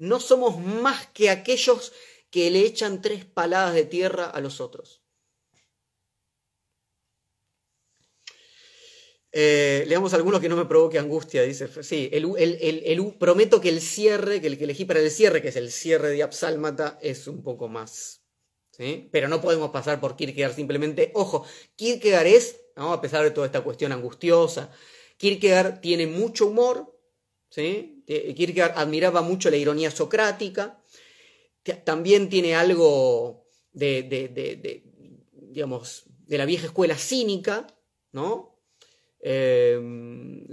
no 0.00 0.18
somos 0.18 0.58
más 0.58 1.06
que 1.08 1.30
aquellos 1.30 1.92
que 2.30 2.50
le 2.50 2.60
echan 2.60 3.02
tres 3.02 3.24
paladas 3.26 3.74
de 3.74 3.84
tierra 3.84 4.30
a 4.30 4.40
los 4.40 4.60
otros. 4.60 5.02
Eh, 9.32 9.84
leamos 9.86 10.12
alguno 10.14 10.40
que 10.40 10.48
no 10.48 10.56
me 10.56 10.64
provoque 10.64 10.98
angustia, 10.98 11.42
dice. 11.42 11.68
Sí, 11.82 12.08
el, 12.12 13.14
prometo 13.18 13.60
que 13.60 13.68
el 13.68 13.80
cierre, 13.80 14.40
que 14.40 14.48
el 14.48 14.58
que 14.58 14.64
elegí 14.64 14.86
para 14.86 15.00
el 15.00 15.10
cierre, 15.10 15.42
que 15.42 15.48
es 15.48 15.56
el 15.56 15.70
cierre 15.70 16.08
de 16.08 16.22
Absálmata, 16.22 16.98
es 17.02 17.28
un 17.28 17.42
poco 17.42 17.68
más. 17.68 18.24
¿sí? 18.70 19.08
Pero 19.12 19.28
no 19.28 19.42
podemos 19.42 19.70
pasar 19.70 20.00
por 20.00 20.16
Kierkegaard 20.16 20.54
simplemente. 20.54 21.12
Ojo, 21.14 21.44
Kierkegaard 21.76 22.26
es, 22.26 22.60
a 22.74 23.00
pesar 23.00 23.22
de 23.22 23.30
toda 23.32 23.46
esta 23.46 23.60
cuestión 23.60 23.92
angustiosa, 23.92 24.72
Kierkegaard 25.18 25.80
tiene 25.80 26.06
mucho 26.06 26.46
humor. 26.46 26.98
¿sí? 27.50 27.99
Kierkegaard 28.34 28.78
admiraba 28.78 29.22
mucho 29.22 29.50
la 29.50 29.56
ironía 29.56 29.90
socrática. 29.90 30.82
También 31.84 32.28
tiene 32.28 32.54
algo 32.54 33.46
de, 33.72 34.02
de 34.02 34.82
digamos, 35.32 36.04
de 36.26 36.38
la 36.38 36.46
vieja 36.46 36.66
escuela 36.66 36.96
cínica, 36.96 37.66
¿no? 38.12 38.50
Em, 39.20 40.46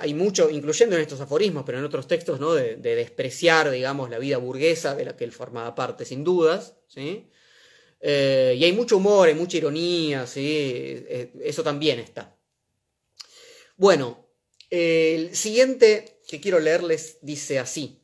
hay 0.00 0.14
mucho, 0.14 0.50
incluyendo 0.50 0.96
en 0.96 1.02
estos 1.02 1.20
aforismos, 1.20 1.62
pero 1.64 1.78
en 1.78 1.84
otros 1.84 2.06
textos, 2.06 2.38
¿no? 2.40 2.52
de, 2.54 2.76
despreciar, 2.76 3.70
digamos, 3.70 4.10
la 4.10 4.18
vida 4.18 4.36
burguesa 4.36 4.94
de 4.94 5.04
la 5.04 5.16
que 5.16 5.24
él 5.24 5.32
formaba 5.32 5.74
parte, 5.74 6.04
sin 6.04 6.24
dudas. 6.24 6.76
¿sí? 6.88 7.30
Eh, 8.00 8.54
y 8.58 8.64
hay 8.64 8.72
mucho 8.72 8.98
humor, 8.98 9.28
hay 9.28 9.34
mucha 9.34 9.56
ironía, 9.56 10.26
¿sí? 10.26 10.42
Eh, 10.44 11.32
eso 11.42 11.62
también 11.62 12.00
está. 12.00 12.36
Bueno, 13.76 14.28
el 14.68 15.34
siguiente 15.34 16.20
que 16.32 16.40
quiero 16.40 16.60
leerles 16.60 17.18
dice 17.20 17.58
así. 17.58 18.02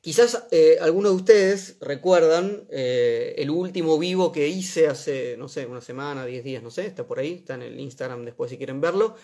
Quizás 0.00 0.46
eh, 0.52 0.78
algunos 0.80 1.10
de 1.10 1.16
ustedes 1.16 1.78
recuerdan 1.80 2.68
eh, 2.70 3.34
el 3.38 3.50
último 3.50 3.98
vivo 3.98 4.30
que 4.30 4.46
hice 4.46 4.86
hace, 4.86 5.36
no 5.36 5.48
sé, 5.48 5.66
una 5.66 5.80
semana, 5.80 6.24
diez 6.24 6.44
días, 6.44 6.62
no 6.62 6.70
sé, 6.70 6.86
está 6.86 7.04
por 7.04 7.18
ahí, 7.18 7.32
está 7.40 7.54
en 7.54 7.62
el 7.62 7.80
Instagram 7.80 8.24
después 8.24 8.52
si 8.52 8.56
quieren 8.56 8.80
verlo, 8.80 9.16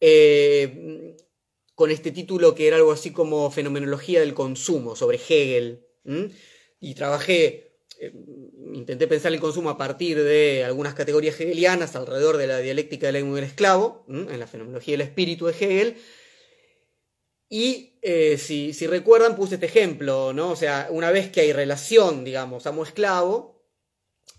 eh, 0.00 1.14
con 1.76 1.92
este 1.92 2.10
título 2.10 2.56
que 2.56 2.66
era 2.66 2.76
algo 2.76 2.90
así 2.90 3.12
como 3.12 3.52
Fenomenología 3.52 4.18
del 4.18 4.34
Consumo, 4.34 4.96
sobre 4.96 5.18
Hegel. 5.18 5.86
Y 6.80 6.94
trabajé, 6.94 7.78
intenté 8.72 9.06
pensar 9.06 9.32
el 9.32 9.38
consumo 9.38 9.70
a 9.70 9.78
partir 9.78 10.20
de 10.20 10.64
algunas 10.64 10.94
categorías 10.94 11.38
hegelianas 11.40 11.94
alrededor 11.94 12.36
de 12.36 12.48
la 12.48 12.58
dialéctica 12.58 13.06
del 13.06 13.16
ego 13.16 13.38
y 13.38 13.42
esclavo, 13.42 14.04
en 14.08 14.40
la 14.40 14.48
fenomenología 14.48 14.94
del 14.94 15.02
espíritu 15.02 15.46
de 15.46 15.52
Hegel, 15.52 15.96
y 17.48 17.98
eh, 18.02 18.38
si, 18.38 18.72
recuerdan, 18.86 19.36
puse 19.36 19.54
este 19.54 19.66
ejemplo, 19.66 20.32
¿no? 20.32 20.50
O 20.50 20.56
sea, 20.56 20.88
una 20.90 21.10
vez 21.10 21.30
que 21.30 21.42
hay 21.42 21.52
relación, 21.52 22.24
digamos, 22.24 22.66
amo-esclavo, 22.66 23.62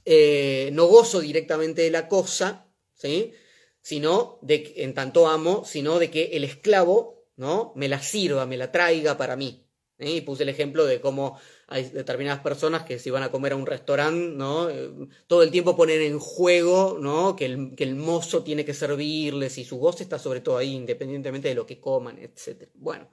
eh, 0.03 0.69
no 0.73 0.85
gozo 0.85 1.21
directamente 1.21 1.81
de 1.81 1.91
la 1.91 2.07
cosa, 2.07 2.69
¿sí? 2.93 3.33
Sino 3.81 4.39
de, 4.41 4.73
en 4.77 4.93
tanto 4.93 5.27
amo, 5.27 5.63
sino 5.65 5.99
de 5.99 6.11
que 6.11 6.31
el 6.33 6.43
esclavo, 6.43 7.25
¿no? 7.37 7.71
Me 7.75 7.87
la 7.87 8.01
sirva, 8.01 8.45
me 8.45 8.57
la 8.57 8.71
traiga 8.71 9.17
para 9.17 9.35
mí. 9.35 9.65
Y 9.99 10.21
puse 10.21 10.43
el 10.43 10.49
ejemplo 10.49 10.85
de 10.85 10.99
cómo 11.01 11.39
hay 11.69 11.83
determinadas 11.89 12.41
personas 12.41 12.83
que 12.83 12.97
si 12.97 13.09
van 13.09 13.23
a 13.23 13.31
comer 13.31 13.51
a 13.51 13.57
un 13.57 13.65
restaurante, 13.65 14.35
¿no? 14.35 14.69
Todo 15.27 15.43
el 15.43 15.51
tiempo 15.51 15.75
ponen 15.75 16.01
en 16.01 16.17
juego, 16.17 16.97
¿no? 16.99 17.35
Que 17.35 17.45
el, 17.45 17.75
que 17.75 17.83
el, 17.83 17.95
mozo 17.95 18.41
tiene 18.43 18.63
que 18.63 18.73
servirles 18.73 19.57
y 19.57 19.65
su 19.65 19.77
voz 19.77 19.99
está 19.99 20.17
sobre 20.17 20.39
todo 20.39 20.57
ahí, 20.57 20.73
independientemente 20.73 21.49
de 21.49 21.55
lo 21.55 21.65
que 21.65 21.81
coman, 21.81 22.19
etc. 22.19 22.69
Bueno, 22.75 23.09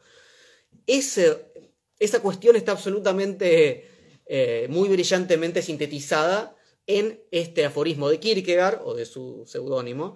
esa 0.86 2.22
cuestión 2.22 2.54
está 2.54 2.72
absolutamente, 2.72 3.88
eh, 4.26 4.68
muy 4.70 4.88
brillantemente 4.88 5.60
sintetizada 5.60 6.56
en 6.86 7.20
este 7.32 7.64
aforismo 7.64 8.08
de 8.08 8.20
Kierkegaard, 8.20 8.82
o 8.84 8.94
de 8.94 9.04
su 9.04 9.42
seudónimo, 9.46 10.14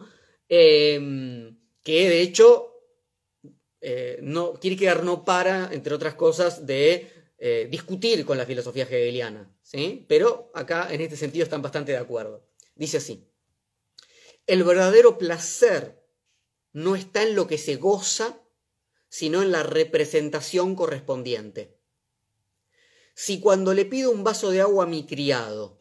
em, 0.49 1.59
que 1.83 2.09
de 2.09 2.21
hecho 2.21 2.75
eh, 3.81 4.21
Kierkegaard 4.61 5.03
no 5.03 5.25
para, 5.25 5.71
entre 5.73 5.95
otras 5.95 6.15
cosas, 6.15 6.67
de 6.67 7.18
eh, 7.39 7.69
discutir 7.71 8.27
con 8.27 8.37
la 8.37 8.47
filosofía 8.47 8.83
hegeliana, 8.83 9.55
¿sí? 9.63 10.05
pero 10.09 10.51
acá 10.55 10.93
en 10.93 11.01
este 11.01 11.17
sentido 11.17 11.45
están 11.45 11.63
bastante 11.63 11.93
de 11.93 11.99
acuerdo. 11.99 12.45
Dice 12.75 12.97
así, 12.97 13.29
el 14.47 14.65
verdadero 14.65 15.19
placer 15.19 16.05
no 16.73 16.97
está 16.97 17.23
en 17.23 17.37
lo 17.37 17.47
que 17.47 17.59
se 17.59 17.77
goza, 17.77 18.43
sino 19.09 19.43
en 19.43 19.53
la 19.53 19.63
representación 19.63 20.75
correspondiente. 20.75 21.79
Si 23.15 23.41
cuando 23.41 23.73
le 23.73 23.85
pido 23.85 24.11
un 24.11 24.25
vaso 24.25 24.51
de 24.51 24.61
agua 24.61 24.85
a 24.85 24.89
mi 24.89 25.07
criado, 25.07 25.81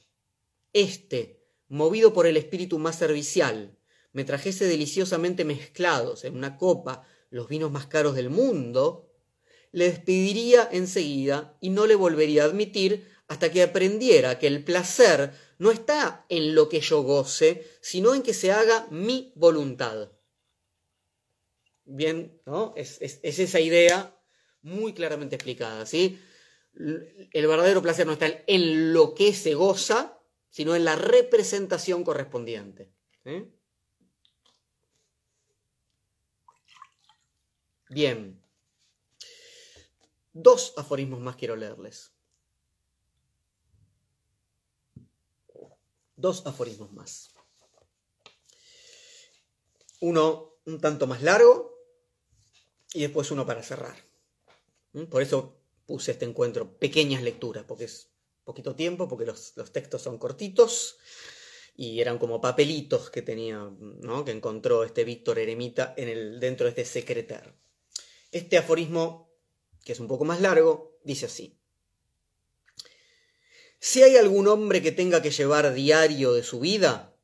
éste, 0.74 1.44
movido 1.68 2.14
por 2.14 2.28
el 2.28 2.38
espíritu 2.38 2.78
más 2.78 2.98
servicial, 2.98 3.78
me 4.12 4.24
trajese 4.24 4.66
deliciosamente 4.66 5.46
mezclados 5.46 6.24
en 6.24 6.36
una 6.36 6.58
copa 6.58 7.04
los 7.30 7.48
vinos 7.48 7.72
más 7.72 7.88
caros 7.88 8.16
del 8.16 8.30
mundo, 8.30 9.07
le 9.78 9.92
despediría 9.92 10.68
enseguida 10.72 11.56
y 11.62 11.70
no 11.70 11.86
le 11.86 11.94
volvería 11.94 12.42
a 12.42 12.46
admitir 12.48 13.08
hasta 13.28 13.52
que 13.52 13.62
aprendiera 13.62 14.40
que 14.40 14.48
el 14.48 14.64
placer 14.64 15.32
no 15.60 15.70
está 15.70 16.26
en 16.30 16.56
lo 16.56 16.68
que 16.68 16.80
yo 16.80 17.04
goce, 17.04 17.64
sino 17.80 18.16
en 18.16 18.24
que 18.24 18.34
se 18.34 18.52
haga 18.52 18.88
mi 18.90 19.32
voluntad. 19.36 20.12
Bien, 21.86 22.42
¿no? 22.48 22.74
Es, 22.76 22.98
esa 23.02 23.60
idea 23.60 24.20
muy 24.64 24.94
claramente 24.94 25.36
explicada, 25.36 25.86
¿sí? 25.86 26.20
El 26.74 27.46
verdadero 27.48 27.84
placer 27.84 28.08
no 28.08 28.14
está 28.14 28.26
en 28.48 28.94
lo 28.94 29.14
que 29.14 29.32
se 29.32 29.54
goza, 29.54 30.20
sino 30.50 30.76
en 30.76 30.86
la 30.86 30.96
representación 30.96 32.04
correspondiente. 32.04 32.92
Bien. 37.90 38.47
Dos 40.40 40.76
aforismos 40.78 41.20
más 41.20 41.36
quiero 41.36 41.56
leerles. 41.56 42.12
Dos 46.16 46.46
aforismos 46.46 46.94
más. 46.94 47.32
Uno 50.00 50.54
un 50.66 50.80
tanto 50.80 51.08
más 51.08 51.24
largo 51.24 51.76
y 52.94 53.02
después 53.02 53.32
uno 53.32 53.48
para 53.48 53.64
cerrar. 53.64 53.96
¿Mm? 54.94 55.06
Por 55.06 55.24
eso 55.24 55.60
puse 55.88 56.12
este 56.12 56.26
encuentro 56.26 56.78
pequeñas 56.78 57.24
lecturas, 57.24 57.64
porque 57.68 57.86
es 57.86 58.12
poquito 58.44 58.76
tiempo, 58.76 59.08
porque 59.08 59.26
los, 59.26 59.56
textos 59.72 60.04
son 60.04 60.20
cortitos 60.20 60.98
y 61.76 62.00
eran 62.00 62.20
como 62.20 62.42
papelitos 62.42 63.10
que 63.10 63.24
tenía, 63.24 63.72
¿no? 63.80 64.24
que 64.24 64.34
encontró 64.34 64.84
este 64.84 65.04
Víctor 65.04 65.40
Eremita 65.40 65.96
en 65.98 66.10
el, 66.10 66.40
dentro 66.40 66.66
de 66.66 66.70
este 66.70 66.86
secretar. 66.86 67.56
Este 68.32 68.60
aforismo, 68.60 69.27
que 69.88 69.94
es 69.94 70.02
un 70.02 70.10
poco 70.10 70.26
más 70.26 70.42
largo, 70.42 71.00
dice 71.06 71.28
así. 71.28 71.58
Si 73.80 74.04
hay 74.04 74.18
algún 74.18 74.50
hombre 74.50 74.82
que 74.82 74.92
tenga 74.92 75.22
que 75.22 75.32
llevar 75.32 75.74
diario 75.74 76.34
de 76.34 76.44
su 76.44 76.60
vida, 76.60 77.16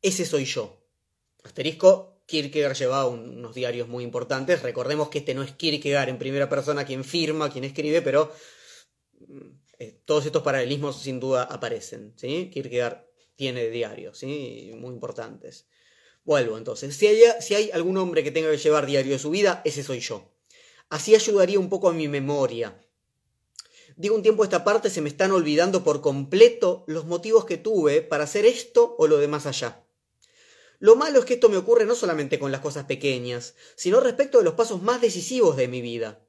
ese 0.00 0.24
soy 0.24 0.44
yo. 0.44 0.80
Asterisco, 1.42 2.20
Kierkegaard 2.26 2.76
llevaba 2.76 3.08
unos 3.08 3.56
diarios 3.56 3.88
muy 3.88 4.04
importantes. 4.04 4.62
Recordemos 4.62 5.08
que 5.08 5.18
este 5.18 5.34
no 5.34 5.42
es 5.42 5.50
Kierkegaard 5.50 6.08
en 6.08 6.18
primera 6.18 6.48
persona 6.48 6.84
quien 6.84 7.02
firma, 7.02 7.50
quien 7.50 7.64
escribe, 7.64 8.00
pero 8.00 8.32
mm, 9.26 9.48
eh, 9.80 10.00
todos 10.04 10.24
estos 10.24 10.44
paralelismos 10.44 11.02
sin 11.02 11.18
duda 11.18 11.42
aparecen. 11.42 12.14
¿sí? 12.16 12.48
Kierkegaard 12.52 13.06
tiene 13.34 13.70
diarios 13.70 14.18
¿sí? 14.18 14.70
muy 14.76 14.94
importantes. 14.94 15.66
Vuelvo 16.22 16.58
entonces. 16.58 16.94
Si 16.94 17.08
hay, 17.08 17.20
si 17.40 17.56
hay 17.56 17.72
algún 17.72 17.96
hombre 17.98 18.22
que 18.22 18.30
tenga 18.30 18.52
que 18.52 18.58
llevar 18.58 18.86
diario 18.86 19.14
de 19.14 19.18
su 19.18 19.30
vida, 19.30 19.62
ese 19.64 19.82
soy 19.82 19.98
yo. 19.98 20.33
Así 20.94 21.16
ayudaría 21.16 21.58
un 21.58 21.68
poco 21.68 21.88
a 21.88 21.92
mi 21.92 22.06
memoria. 22.06 22.80
Digo 23.96 24.14
un 24.14 24.22
tiempo 24.22 24.44
a 24.44 24.46
esta 24.46 24.62
parte 24.62 24.90
se 24.90 25.00
me 25.00 25.08
están 25.08 25.32
olvidando 25.32 25.82
por 25.82 26.00
completo 26.00 26.84
los 26.86 27.04
motivos 27.04 27.46
que 27.46 27.56
tuve 27.56 28.00
para 28.00 28.22
hacer 28.22 28.46
esto 28.46 28.94
o 28.96 29.08
lo 29.08 29.16
de 29.16 29.26
más 29.26 29.46
allá. 29.46 29.84
Lo 30.78 30.94
malo 30.94 31.18
es 31.18 31.24
que 31.24 31.34
esto 31.34 31.48
me 31.48 31.56
ocurre 31.56 31.84
no 31.84 31.96
solamente 31.96 32.38
con 32.38 32.52
las 32.52 32.60
cosas 32.60 32.84
pequeñas, 32.84 33.56
sino 33.74 33.98
respecto 33.98 34.38
de 34.38 34.44
los 34.44 34.54
pasos 34.54 34.82
más 34.82 35.00
decisivos 35.00 35.56
de 35.56 35.66
mi 35.66 35.80
vida. 35.80 36.24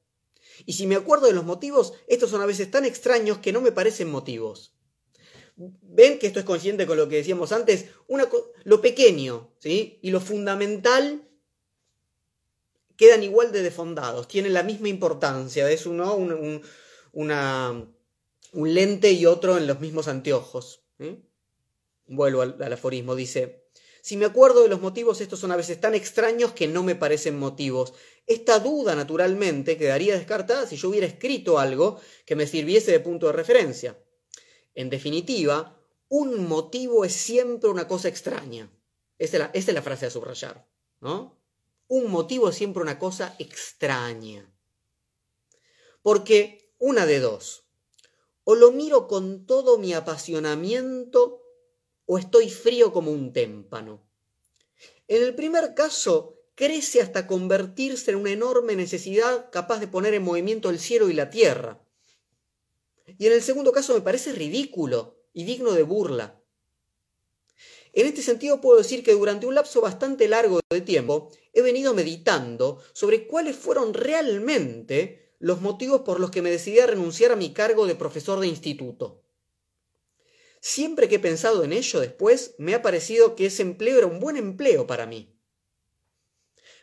Y 0.65 0.73
si 0.73 0.87
me 0.87 0.95
acuerdo 0.95 1.27
de 1.27 1.33
los 1.33 1.45
motivos, 1.45 1.93
estos 2.07 2.31
son 2.31 2.41
a 2.41 2.47
veces 2.47 2.71
tan 2.71 2.85
extraños 2.85 3.37
que 3.37 3.53
no 3.53 3.61
me 3.61 3.71
parecen 3.71 4.09
motivos. 4.09 4.73
Ven 5.57 6.17
que 6.17 6.25
esto 6.25 6.39
es 6.39 6.45
consciente 6.45 6.87
con 6.87 6.97
lo 6.97 7.07
que 7.07 7.17
decíamos 7.17 7.51
antes, 7.51 7.85
lo 8.63 8.81
pequeño 8.81 9.53
¿sí? 9.59 9.99
y 10.01 10.09
lo 10.09 10.21
fundamental 10.21 11.29
quedan 12.97 13.23
igual 13.23 13.51
de 13.51 13.61
defondados, 13.61 14.27
tienen 14.27 14.53
la 14.53 14.63
misma 14.63 14.89
importancia, 14.89 15.69
es 15.69 15.85
uno, 15.85 16.15
un, 16.15 16.61
un 17.13 18.73
lente 18.73 19.11
y 19.11 19.25
otro 19.25 19.57
en 19.57 19.67
los 19.67 19.79
mismos 19.79 20.07
anteojos. 20.07 20.83
Vuelvo 22.07 22.41
al 22.41 22.73
aforismo, 22.73 23.15
dice, 23.15 23.65
si 24.05 24.17
me 24.17 24.25
acuerdo 24.25 24.61
de 24.61 24.69
los 24.69 24.81
motivos, 24.81 25.19
estos 25.19 25.39
son 25.39 25.51
a 25.51 25.55
veces 25.55 25.81
tan 25.81 25.95
extraños 25.95 26.51
que 26.51 26.67
no 26.67 26.83
me 26.83 26.93
parecen 26.93 27.39
motivos. 27.39 27.95
Esta 28.27 28.59
duda, 28.59 28.93
naturalmente, 28.93 29.79
quedaría 29.79 30.15
descartada 30.15 30.67
si 30.67 30.77
yo 30.77 30.89
hubiera 30.89 31.07
escrito 31.07 31.57
algo 31.57 31.99
que 32.23 32.35
me 32.35 32.45
sirviese 32.45 32.91
de 32.91 32.99
punto 32.99 33.25
de 33.25 33.33
referencia. 33.33 33.97
En 34.75 34.91
definitiva, 34.91 35.75
un 36.07 36.47
motivo 36.47 37.03
es 37.03 37.13
siempre 37.13 37.67
una 37.67 37.87
cosa 37.87 38.07
extraña. 38.07 38.69
Esa 39.17 39.49
es 39.53 39.73
la, 39.73 39.81
frase 39.81 40.05
a 40.05 40.11
subrayar, 40.11 40.67
¿no? 41.01 41.35
Un 41.87 42.09
motivo 42.09 42.49
es 42.49 42.55
siempre 42.55 42.81
una 42.81 42.97
cosa 42.97 43.35
extraña. 43.37 44.51
Porque 46.01 46.73
una 46.79 47.05
de 47.05 47.19
dos. 47.19 47.65
O 48.43 48.55
lo 48.55 48.71
miro 48.71 49.07
con 49.07 49.45
todo 49.45 49.77
mi 49.77 49.93
apasionamiento 49.93 51.41
o 52.05 52.17
estoy 52.17 52.49
frío 52.49 52.91
como 52.91 53.11
un 53.11 53.33
témpano. 53.33 54.07
En 55.07 55.21
el 55.21 55.35
primer 55.35 55.75
caso, 55.75 56.39
crece 56.55 57.01
hasta 57.01 57.27
convertirse 57.27 58.11
en 58.11 58.17
una 58.17 58.31
enorme 58.31 58.75
necesidad 58.75 59.49
capaz 59.51 59.79
de 59.79 59.87
poner 59.87 60.13
en 60.13 60.23
movimiento 60.23 60.69
el 60.69 60.79
cielo 60.79 61.09
y 61.09 61.13
la 61.13 61.29
tierra. 61.29 61.83
Y 63.17 63.27
en 63.27 63.33
el 63.33 63.41
segundo 63.41 63.71
caso 63.71 63.93
me 63.93 64.01
parece 64.01 64.31
ridículo 64.31 65.19
y 65.33 65.43
digno 65.43 65.73
de 65.73 65.83
burla. 65.83 66.41
En 67.95 68.05
este 68.07 68.21
sentido 68.21 68.59
puedo 68.59 68.77
decir 68.77 69.05
que 69.05 69.13
durante 69.13 69.45
un 69.45 69.55
lapso 69.55 69.79
bastante 69.79 70.27
largo 70.27 70.59
de 70.69 70.81
tiempo 70.81 71.31
he 71.53 71.61
venido 71.61 71.93
meditando 71.93 72.83
sobre 72.91 73.25
cuáles 73.25 73.55
fueron 73.55 73.93
realmente 73.93 75.33
los 75.39 75.61
motivos 75.61 76.01
por 76.01 76.19
los 76.19 76.29
que 76.29 76.41
me 76.41 76.51
decidí 76.51 76.79
a 76.79 76.87
renunciar 76.87 77.31
a 77.31 77.37
mi 77.37 77.53
cargo 77.53 77.87
de 77.87 77.95
profesor 77.95 78.41
de 78.41 78.47
instituto. 78.47 79.23
Siempre 80.59 81.07
que 81.07 81.15
he 81.15 81.19
pensado 81.19 81.63
en 81.63 81.71
ello 81.71 82.01
después, 82.01 82.55
me 82.57 82.75
ha 82.75 82.81
parecido 82.81 83.33
que 83.33 83.45
ese 83.45 83.61
empleo 83.61 83.97
era 83.99 84.07
un 84.07 84.19
buen 84.19 84.35
empleo 84.35 84.85
para 84.85 85.05
mí. 85.05 85.33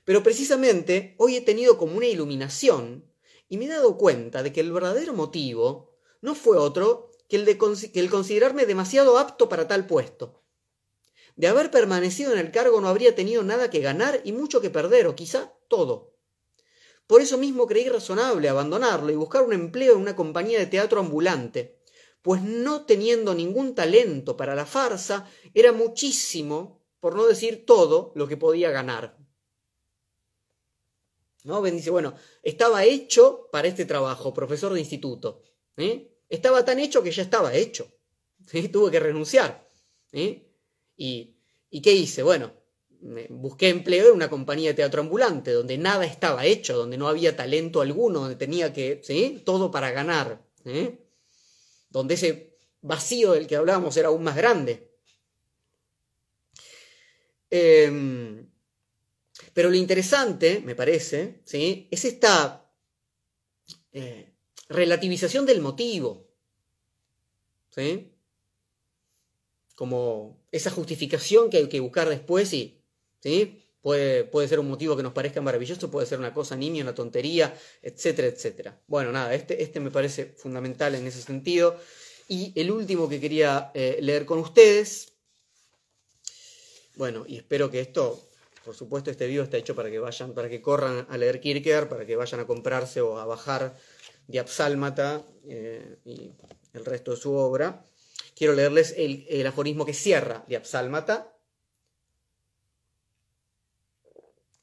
Pero 0.06 0.22
precisamente 0.22 1.14
hoy 1.18 1.36
he 1.36 1.42
tenido 1.42 1.76
como 1.76 1.94
una 1.94 2.06
iluminación 2.06 3.04
y 3.50 3.58
me 3.58 3.66
he 3.66 3.68
dado 3.68 3.98
cuenta 3.98 4.42
de 4.42 4.50
que 4.50 4.60
el 4.60 4.72
verdadero 4.72 5.12
motivo 5.12 5.94
no 6.22 6.34
fue 6.34 6.56
otro 6.56 7.10
que 7.28 7.36
el 7.36 7.44
de 7.44 7.58
que 7.58 8.00
el 8.00 8.08
considerarme 8.08 8.64
demasiado 8.64 9.18
apto 9.18 9.50
para 9.50 9.68
tal 9.68 9.86
puesto. 9.86 10.41
De 11.36 11.48
haber 11.48 11.70
permanecido 11.70 12.32
en 12.32 12.38
el 12.38 12.50
cargo 12.50 12.80
no 12.80 12.88
habría 12.88 13.14
tenido 13.14 13.42
nada 13.42 13.70
que 13.70 13.80
ganar 13.80 14.20
y 14.24 14.32
mucho 14.32 14.60
que 14.60 14.70
perder, 14.70 15.06
o 15.06 15.14
quizá 15.14 15.54
todo. 15.68 16.12
Por 17.06 17.20
eso 17.20 17.38
mismo 17.38 17.66
creí 17.66 17.88
razonable 17.88 18.48
abandonarlo 18.48 19.10
y 19.10 19.16
buscar 19.16 19.42
un 19.42 19.52
empleo 19.52 19.94
en 19.94 20.00
una 20.00 20.16
compañía 20.16 20.58
de 20.58 20.66
teatro 20.66 21.00
ambulante, 21.00 21.80
pues 22.22 22.42
no 22.42 22.86
teniendo 22.86 23.34
ningún 23.34 23.74
talento 23.74 24.36
para 24.36 24.54
la 24.54 24.66
farsa, 24.66 25.28
era 25.54 25.72
muchísimo, 25.72 26.82
por 27.00 27.16
no 27.16 27.26
decir 27.26 27.66
todo, 27.66 28.12
lo 28.14 28.28
que 28.28 28.36
podía 28.36 28.70
ganar. 28.70 29.18
¿No? 31.44 31.60
Ben 31.60 31.76
dice, 31.76 31.90
bueno, 31.90 32.14
estaba 32.42 32.84
hecho 32.84 33.48
para 33.50 33.66
este 33.66 33.84
trabajo, 33.84 34.32
profesor 34.32 34.72
de 34.72 34.80
instituto. 34.80 35.42
¿eh? 35.76 36.16
Estaba 36.28 36.64
tan 36.64 36.78
hecho 36.78 37.02
que 37.02 37.10
ya 37.10 37.22
estaba 37.22 37.54
hecho. 37.54 37.92
Tuve 38.70 38.90
que 38.90 39.00
renunciar. 39.00 39.68
¿eh? 40.12 40.51
¿Y, 41.02 41.34
¿Y 41.70 41.82
qué 41.82 41.92
hice? 41.92 42.22
Bueno, 42.22 42.52
busqué 43.30 43.68
empleo 43.68 44.08
en 44.08 44.14
una 44.14 44.30
compañía 44.30 44.70
de 44.70 44.74
teatro 44.74 45.00
ambulante, 45.00 45.50
donde 45.52 45.78
nada 45.78 46.04
estaba 46.04 46.44
hecho, 46.44 46.76
donde 46.76 46.98
no 46.98 47.08
había 47.08 47.36
talento 47.36 47.80
alguno, 47.80 48.20
donde 48.20 48.36
tenía 48.36 48.72
que, 48.72 49.00
¿sí? 49.02 49.42
Todo 49.44 49.70
para 49.70 49.90
ganar. 49.90 50.40
¿eh? 50.64 50.98
donde 51.92 52.14
ese 52.14 52.56
vacío 52.80 53.32
del 53.32 53.46
que 53.46 53.56
hablábamos 53.56 53.96
era 53.96 54.08
aún 54.08 54.24
más 54.24 54.36
grande. 54.36 54.90
Em, 57.50 58.48
pero 59.52 59.68
lo 59.68 59.76
interesante, 59.76 60.60
me 60.64 60.74
parece, 60.74 61.42
¿sí? 61.44 61.86
es 61.90 62.04
esta 62.06 62.66
eh, 63.92 64.32
relativización 64.68 65.44
del 65.44 65.60
motivo. 65.60 66.26
¿sí? 67.68 68.11
Como 69.82 70.38
esa 70.52 70.70
justificación 70.70 71.50
que 71.50 71.56
hay 71.56 71.68
que 71.68 71.80
buscar 71.80 72.08
después 72.08 72.52
y 72.52 72.80
¿sí? 73.18 73.66
Puede, 73.80 74.22
puede, 74.22 74.46
ser 74.46 74.60
un 74.60 74.68
motivo 74.68 74.96
que 74.96 75.02
nos 75.02 75.12
parezca 75.12 75.40
maravilloso, 75.40 75.90
puede 75.90 76.06
ser 76.06 76.20
una 76.20 76.32
cosa 76.32 76.54
nimia, 76.54 76.84
una 76.84 76.94
tontería, 76.94 77.52
etcétera, 77.82 78.28
etcétera. 78.28 78.80
Bueno, 78.86 79.10
nada, 79.10 79.34
este, 79.34 79.60
este 79.60 79.80
me 79.80 79.90
parece 79.90 80.26
fundamental 80.36 80.94
en 80.94 81.04
ese 81.08 81.20
sentido. 81.20 81.76
Y 82.28 82.52
el 82.54 82.70
último 82.70 83.08
que 83.08 83.18
quería 83.18 83.72
eh, 83.74 83.98
leer 84.00 84.24
con 84.24 84.38
ustedes, 84.38 85.14
bueno, 86.94 87.24
y 87.26 87.38
espero 87.38 87.68
que 87.68 87.80
esto, 87.80 88.20
por 88.64 88.76
supuesto, 88.76 89.10
este 89.10 89.26
video 89.26 89.42
está 89.42 89.56
hecho 89.56 89.74
para 89.74 89.90
que 89.90 89.98
vayan, 89.98 90.32
para 90.32 90.48
que 90.48 90.62
corran 90.62 91.08
a 91.10 91.18
leer 91.18 91.40
Kierkegaard, 91.40 91.88
para 91.88 92.06
que 92.06 92.14
vayan 92.14 92.38
a 92.38 92.46
comprarse 92.46 93.00
o 93.00 93.18
a 93.18 93.24
bajar 93.24 93.76
Diapsálmata 94.28 95.26
eh, 95.48 95.96
y 96.04 96.30
el 96.72 96.84
resto 96.84 97.10
de 97.10 97.16
su 97.16 97.32
obra. 97.32 97.84
Quiero 98.42 98.56
leerles 98.56 98.92
el, 98.96 99.24
el 99.28 99.46
aforismo 99.46 99.86
que 99.86 99.94
cierra 99.94 100.44
Diapsálmata, 100.48 101.32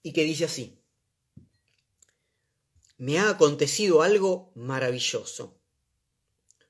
y 0.04 0.12
que 0.12 0.26
dice 0.26 0.44
así, 0.44 0.84
me 2.98 3.20
ha 3.20 3.30
acontecido 3.30 4.02
algo 4.02 4.52
maravilloso. 4.54 5.62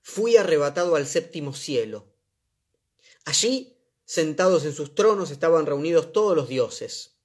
fui 0.03 0.37
arrebatado 0.37 0.95
al 0.95 1.07
séptimo 1.07 1.55
cielo. 1.55 2.13
Allí, 3.25 3.75
sentados 4.05 4.63
en 4.65 4.73
sus 4.75 4.93
tronos, 4.93 5.31
estaban 5.31 5.65
reunidos 5.65 6.13
todos 6.13 6.35
los 6.35 6.47
dioses. 6.47 7.17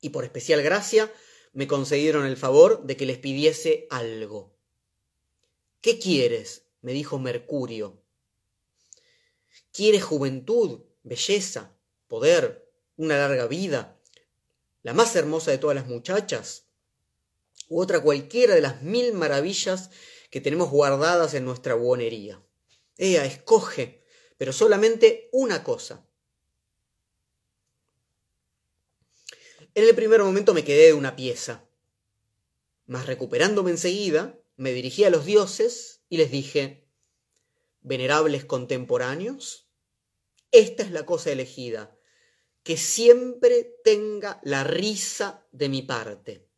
Y 0.00 0.08
por 0.08 0.24
especial 0.24 0.60
gracia, 0.62 1.14
me 1.52 1.68
concedieron 1.68 2.26
el 2.26 2.36
favor 2.36 2.84
de 2.84 2.96
que 2.96 3.06
les 3.06 3.18
pidiese 3.18 3.86
algo. 3.90 4.56
¿Qué 5.80 6.00
quieres? 6.00 6.64
me 6.80 6.92
dijo 6.92 7.20
Mercurio. 7.20 8.02
¿Quieres 9.76 10.04
juventud, 10.04 10.84
belleza, 11.02 11.76
poder, 12.08 12.66
una 12.96 13.18
larga 13.18 13.46
vida, 13.46 14.00
la 14.82 14.94
más 14.94 15.14
hermosa 15.16 15.50
de 15.50 15.58
todas 15.58 15.76
las 15.76 15.86
muchachas? 15.86 16.70
¿U 17.68 17.82
otra 17.82 18.00
cualquiera 18.00 18.54
de 18.54 18.62
las 18.62 18.80
mil 18.80 19.12
maravillas 19.12 19.90
que 20.30 20.40
tenemos 20.40 20.70
guardadas 20.70 21.34
en 21.34 21.44
nuestra 21.44 21.74
buonería? 21.74 22.42
Ea, 22.96 23.26
escoge, 23.26 24.02
pero 24.38 24.54
solamente 24.54 25.28
una 25.30 25.62
cosa. 25.62 26.08
En 29.74 29.84
el 29.84 29.94
primer 29.94 30.22
momento 30.22 30.54
me 30.54 30.64
quedé 30.64 30.86
de 30.86 30.94
una 30.94 31.16
pieza, 31.16 31.68
mas 32.86 33.04
recuperándome 33.04 33.72
enseguida, 33.72 34.40
me 34.56 34.72
dirigí 34.72 35.04
a 35.04 35.10
los 35.10 35.26
dioses 35.26 36.00
y 36.08 36.16
les 36.16 36.30
dije, 36.30 36.88
venerables 37.82 38.46
contemporáneos, 38.46 39.65
esta 40.50 40.82
es 40.82 40.90
la 40.90 41.04
cosa 41.06 41.30
elegida, 41.30 41.96
que 42.62 42.76
siempre 42.76 43.78
tenga 43.84 44.40
la 44.42 44.64
risa 44.64 45.46
de 45.52 45.68
mi 45.68 45.82
parte, 45.82 46.48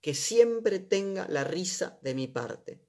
que 0.00 0.14
siempre 0.14 0.78
tenga 0.78 1.28
la 1.28 1.44
risa 1.44 1.98
de 2.02 2.14
mi 2.14 2.26
parte. 2.26 2.80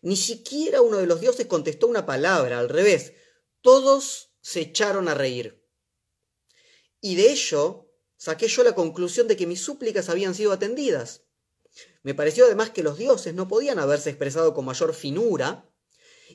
Ni 0.00 0.16
siquiera 0.16 0.80
uno 0.80 0.98
de 0.98 1.06
los 1.06 1.20
dioses 1.20 1.46
contestó 1.46 1.86
una 1.86 2.06
palabra, 2.06 2.58
al 2.58 2.68
revés, 2.68 3.12
todos 3.60 4.30
se 4.40 4.60
echaron 4.60 5.08
a 5.08 5.14
reír. 5.14 5.62
Y 7.00 7.16
de 7.16 7.30
ello 7.32 7.92
saqué 8.16 8.48
yo 8.48 8.64
la 8.64 8.74
conclusión 8.74 9.28
de 9.28 9.36
que 9.36 9.46
mis 9.46 9.60
súplicas 9.60 10.08
habían 10.08 10.34
sido 10.34 10.52
atendidas. 10.52 11.24
Me 12.02 12.14
pareció 12.14 12.46
además 12.46 12.70
que 12.70 12.82
los 12.82 12.96
dioses 12.96 13.34
no 13.34 13.48
podían 13.48 13.78
haberse 13.78 14.10
expresado 14.10 14.54
con 14.54 14.64
mayor 14.64 14.94
finura 14.94 15.67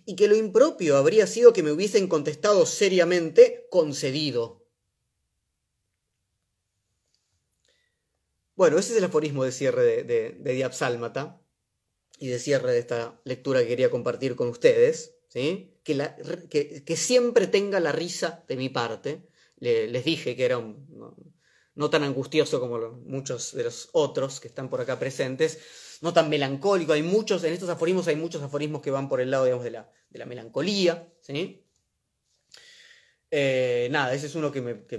y 0.05 0.15
que 0.15 0.27
lo 0.27 0.35
impropio 0.35 0.97
habría 0.97 1.27
sido 1.27 1.53
que 1.53 1.63
me 1.63 1.71
hubiesen 1.71 2.07
contestado 2.07 2.65
seriamente 2.65 3.67
concedido. 3.69 4.63
Bueno, 8.55 8.77
ese 8.77 8.93
es 8.93 8.99
el 8.99 9.05
aforismo 9.05 9.43
de 9.43 9.51
cierre 9.51 10.03
de, 10.03 10.03
de, 10.39 10.53
Diapsálmata 10.53 11.41
y 12.19 12.27
de 12.27 12.39
cierre 12.39 12.71
de 12.71 12.79
esta 12.79 13.19
lectura 13.23 13.61
que 13.61 13.67
quería 13.67 13.89
compartir 13.89 14.35
con 14.35 14.47
ustedes. 14.49 15.15
¿sí? 15.29 15.79
Que, 15.83 16.95
siempre 16.95 17.47
tenga 17.47 17.79
la 17.79 17.91
risa 17.91 18.43
de 18.47 18.55
mi 18.55 18.69
parte. 18.69 19.27
Le, 19.57 19.87
les 19.87 20.05
dije 20.05 20.35
que 20.35 20.45
era 20.45 20.59
un, 20.59 20.85
no 21.75 21.89
tan 21.89 22.03
angustioso 22.03 22.59
como 22.59 22.79
muchos 23.05 23.53
de 23.53 23.63
los 23.63 23.89
otros 23.93 24.39
que 24.39 24.47
están 24.47 24.69
por 24.69 24.81
acá 24.81 24.99
presentes, 24.99 25.59
no 26.03 26.11
tan 26.11 26.29
melancólico, 26.29 26.91
hay 26.91 27.01
muchos, 27.01 27.45
en 27.45 27.53
estos 27.53 27.69
aforismos 27.69 28.09
hay 28.09 28.17
muchos 28.17 28.43
aforismos 28.43 28.81
que 28.81 28.91
van 28.91 29.07
por 29.07 29.21
el 29.21 29.31
lado, 29.31 29.45
digamos, 29.45 29.63
de 29.63 29.71
la, 29.71 29.89
de 30.09 30.19
la 30.19 30.25
melancolía, 30.25 31.07
¿sí? 31.21 31.63
Eh, 33.31 33.87
nada, 33.89 34.13
ese 34.13 34.25
es 34.25 34.35
uno 34.35 34.51
que 34.51 34.59
me, 34.59 34.85
que, 34.85 34.97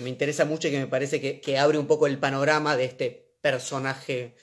me, 0.00 0.08
interesa 0.08 0.44
mucho 0.44 0.68
y 0.68 0.70
que 0.70 0.78
me 0.78 0.86
parece 0.86 1.20
que, 1.40 1.58
abre 1.58 1.78
un 1.78 1.88
poco 1.88 2.06
el 2.06 2.20
panorama 2.20 2.76
de 2.76 2.84
este 2.84 3.34
personaje 3.40 4.36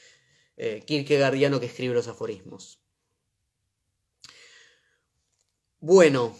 eh, 0.58 0.84
kierkegaardiano 0.86 1.62
que 1.62 1.68
escribe 1.68 1.94
los 1.94 2.10
aforismos. 2.10 2.82
Bueno, 5.80 6.36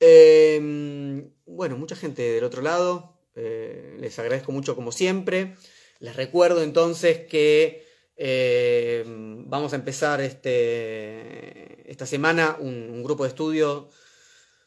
eh, 0.00 1.28
bueno, 1.44 1.76
mucha 1.76 1.94
gente 1.94 2.22
del 2.22 2.44
otro 2.44 2.62
lado, 2.62 3.20
eh, 3.34 3.98
les 4.00 4.18
agradezco 4.18 4.50
mucho 4.50 4.74
como 4.74 4.92
siempre. 4.92 5.56
Les 6.00 6.16
recuerdo 6.16 6.62
entonces 6.62 7.26
que 7.26 7.86
eh, 8.16 9.04
vamos 9.06 9.72
a 9.72 9.76
empezar 9.76 10.20
este, 10.20 11.90
esta 11.90 12.06
semana 12.06 12.56
un, 12.58 13.02
grupo 13.02 13.24
de 13.24 13.28
estudio 13.28 13.90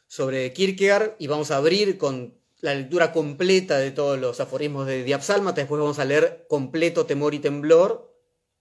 sobre 0.07 0.53
Kierkegaard 0.53 1.15
y 1.19 1.27
vamos 1.27 1.51
a 1.51 1.57
abrir 1.57 1.97
con 1.97 2.37
la 2.61 2.75
lectura 2.75 3.11
completa 3.11 3.77
de 3.77 3.91
todos 3.91 4.19
los 4.19 4.39
aforismos 4.39 4.87
de 4.87 5.03
Diabsálmata. 5.03 5.61
Después 5.61 5.79
vamos 5.79 5.99
a 5.99 6.05
leer 6.05 6.45
completo 6.49 7.05
Temor 7.05 7.33
y 7.33 7.39
Temblor, 7.39 8.13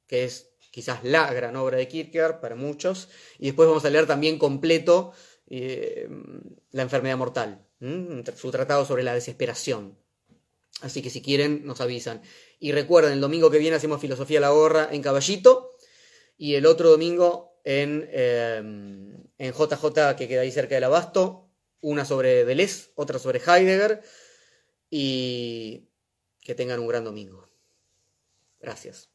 que 0.07 0.25
es 0.25 0.51
quizás 0.71 1.05
la 1.05 1.33
gran 1.33 1.57
obra 1.57 1.79
de 1.79 1.89
Kierkegaard 1.89 2.41
para 2.41 2.55
muchos. 2.55 3.09
Y 3.39 3.47
después 3.47 3.69
vamos 3.69 3.85
a 3.85 3.91
leer 3.91 4.07
también 4.07 4.39
completo 4.39 5.13
eh, 5.49 6.09
La 6.71 6.83
enfermedad 6.83 7.17
mortal 7.17 7.69
su 8.37 8.51
tratado 8.51 8.85
sobre 8.85 9.03
la 9.03 9.15
desesperación. 9.15 9.99
Así 10.81 11.03
que 11.03 11.11
si 11.11 11.23
quieren, 11.23 11.65
nos 11.65 11.81
avisan. 11.81 12.23
Y 12.59 12.73
recuerden, 12.73 13.13
el 13.13 13.21
domingo 13.21 13.51
que 13.51 13.59
viene 13.59 13.77
hacemos 13.77 14.01
Filosofía 14.01 14.41
la 14.41 14.51
Gorra 14.51 14.89
en 14.91 15.03
Caballito 15.03 15.71
y 16.37 16.55
el 16.55 16.67
otro 16.67 16.91
domingo 16.91 17.61
en, 17.65 18.09
em, 18.13 19.25
en 19.39 19.53
JJ, 19.53 20.17
que 20.17 20.29
queda 20.29 20.43
ahí 20.43 20.51
cerca 20.51 20.75
del 20.75 20.85
Abasto, 20.85 21.49
una 21.81 22.05
sobre 22.05 22.45
Deleuze, 22.45 22.91
otra 22.95 23.19
sobre 23.19 23.41
Heidegger 23.41 24.03
y 24.91 25.89
que 26.41 26.55
tengan 26.55 26.81
un 26.81 26.89
gran 26.89 27.05
domingo. 27.05 27.49
Gracias. 28.61 29.11